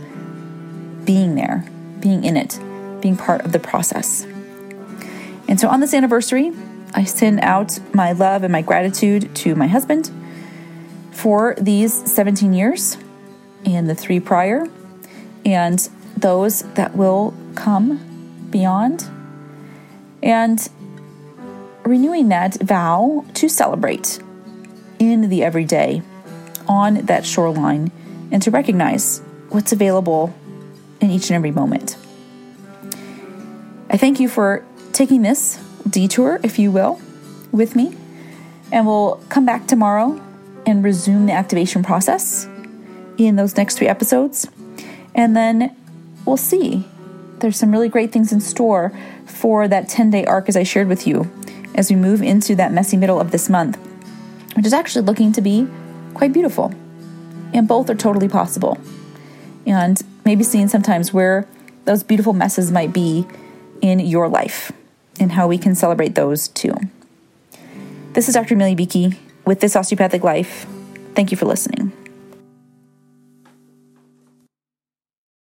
being 1.05 1.37
there, 1.37 1.65
being 2.01 2.25
in 2.25 2.37
it, 2.37 2.59
being 3.01 3.17
part 3.17 3.43
of 3.43 3.53
the 3.53 3.61
process. 3.61 4.27
And 5.47 5.61
so 5.61 5.69
on 5.69 5.79
this 5.79 5.95
anniversary, 5.95 6.53
I 6.93 7.05
send 7.05 7.39
out 7.41 7.79
my 7.95 8.11
love 8.11 8.43
and 8.43 8.51
my 8.51 8.63
gratitude 8.63 9.33
to 9.37 9.55
my 9.55 9.69
husband 9.69 10.11
for 11.13 11.55
these 11.61 11.93
17 12.13 12.53
years 12.53 12.97
and 13.65 13.89
the 13.89 13.95
three 13.95 14.19
prior, 14.19 14.67
and 15.45 15.89
those 16.17 16.63
that 16.75 16.97
will 16.97 17.33
come 17.55 18.08
beyond, 18.51 19.09
and 20.23 20.69
renewing 21.85 22.29
that 22.29 22.61
vow 22.61 23.25
to 23.35 23.49
celebrate 23.49 24.21
in 24.99 25.29
the 25.29 25.43
everyday 25.43 26.03
on 26.67 26.95
that 27.07 27.25
shoreline 27.25 27.91
and 28.31 28.43
to 28.43 28.51
recognize 28.51 29.21
what's 29.49 29.73
available 29.73 30.35
in 31.01 31.11
each 31.11 31.31
and 31.31 31.37
every 31.37 31.51
moment. 31.51 31.97
I 33.91 33.97
thank 33.97 34.21
you 34.21 34.29
for 34.29 34.65
taking 34.93 35.23
this 35.23 35.63
detour, 35.89 36.41
if 36.43 36.59
you 36.59 36.71
will, 36.71 37.01
with 37.53 37.75
me, 37.75 37.97
and 38.71 38.87
we'll 38.87 39.23
come 39.29 39.47
back 39.47 39.67
tomorrow 39.67 40.21
and 40.67 40.85
resume 40.85 41.27
the 41.27 41.33
activation 41.33 41.83
process 41.83 42.47
in 43.17 43.37
those 43.37 43.57
next 43.57 43.79
three 43.79 43.89
episodes. 43.89 44.47
And 45.15 45.35
then 45.35 45.75
we'll 46.27 46.37
see. 46.37 46.85
There's 47.41 47.57
some 47.57 47.71
really 47.71 47.89
great 47.89 48.13
things 48.13 48.33
in 48.33 48.41
store 48.41 48.93
for 49.27 49.69
that 49.69 49.89
10 49.89 50.11
day 50.11 50.25
arc, 50.25 50.49
as 50.49 50.57
I 50.57 50.63
shared 50.63 50.89
with 50.89 51.07
you, 51.07 51.31
as 51.75 51.91
we 51.91 51.97
move 51.97 52.23
into 52.23 52.55
that 52.57 52.73
messy 52.73 52.97
middle 52.97 53.21
of 53.21 53.31
this 53.31 53.49
month, 53.49 53.79
which 54.55 54.67
is 54.67 54.73
actually 54.73 55.05
looking 55.05 55.33
to 55.33 55.41
be 55.41 55.67
quite 56.15 56.33
beautiful. 56.33 56.73
And 57.53 57.67
both 57.67 57.89
are 57.89 57.95
totally 57.95 58.29
possible. 58.29 58.79
And 59.67 60.03
maybe 60.25 60.45
seeing 60.45 60.69
sometimes 60.69 61.13
where 61.13 61.47
those 61.85 62.03
beautiful 62.03 62.33
messes 62.33 62.71
might 62.71 62.93
be 62.93 63.27
in 63.81 64.01
your 64.01 64.29
life 64.29 64.73
and 65.21 65.33
how 65.33 65.47
we 65.47 65.59
can 65.59 65.75
celebrate 65.75 66.15
those 66.15 66.49
too. 66.49 66.75
This 68.13 68.29
is 68.29 68.35
Dr. 68.35 68.55
Amelia 68.55 68.77
Beakey 68.77 69.19
with 69.45 69.61
This 69.61 69.77
Osteopathic 69.77 70.25
Life. 70.25 70.67
Thank 71.15 71.31
you 71.31 71.37
for 71.37 71.47
listening. 71.47 71.93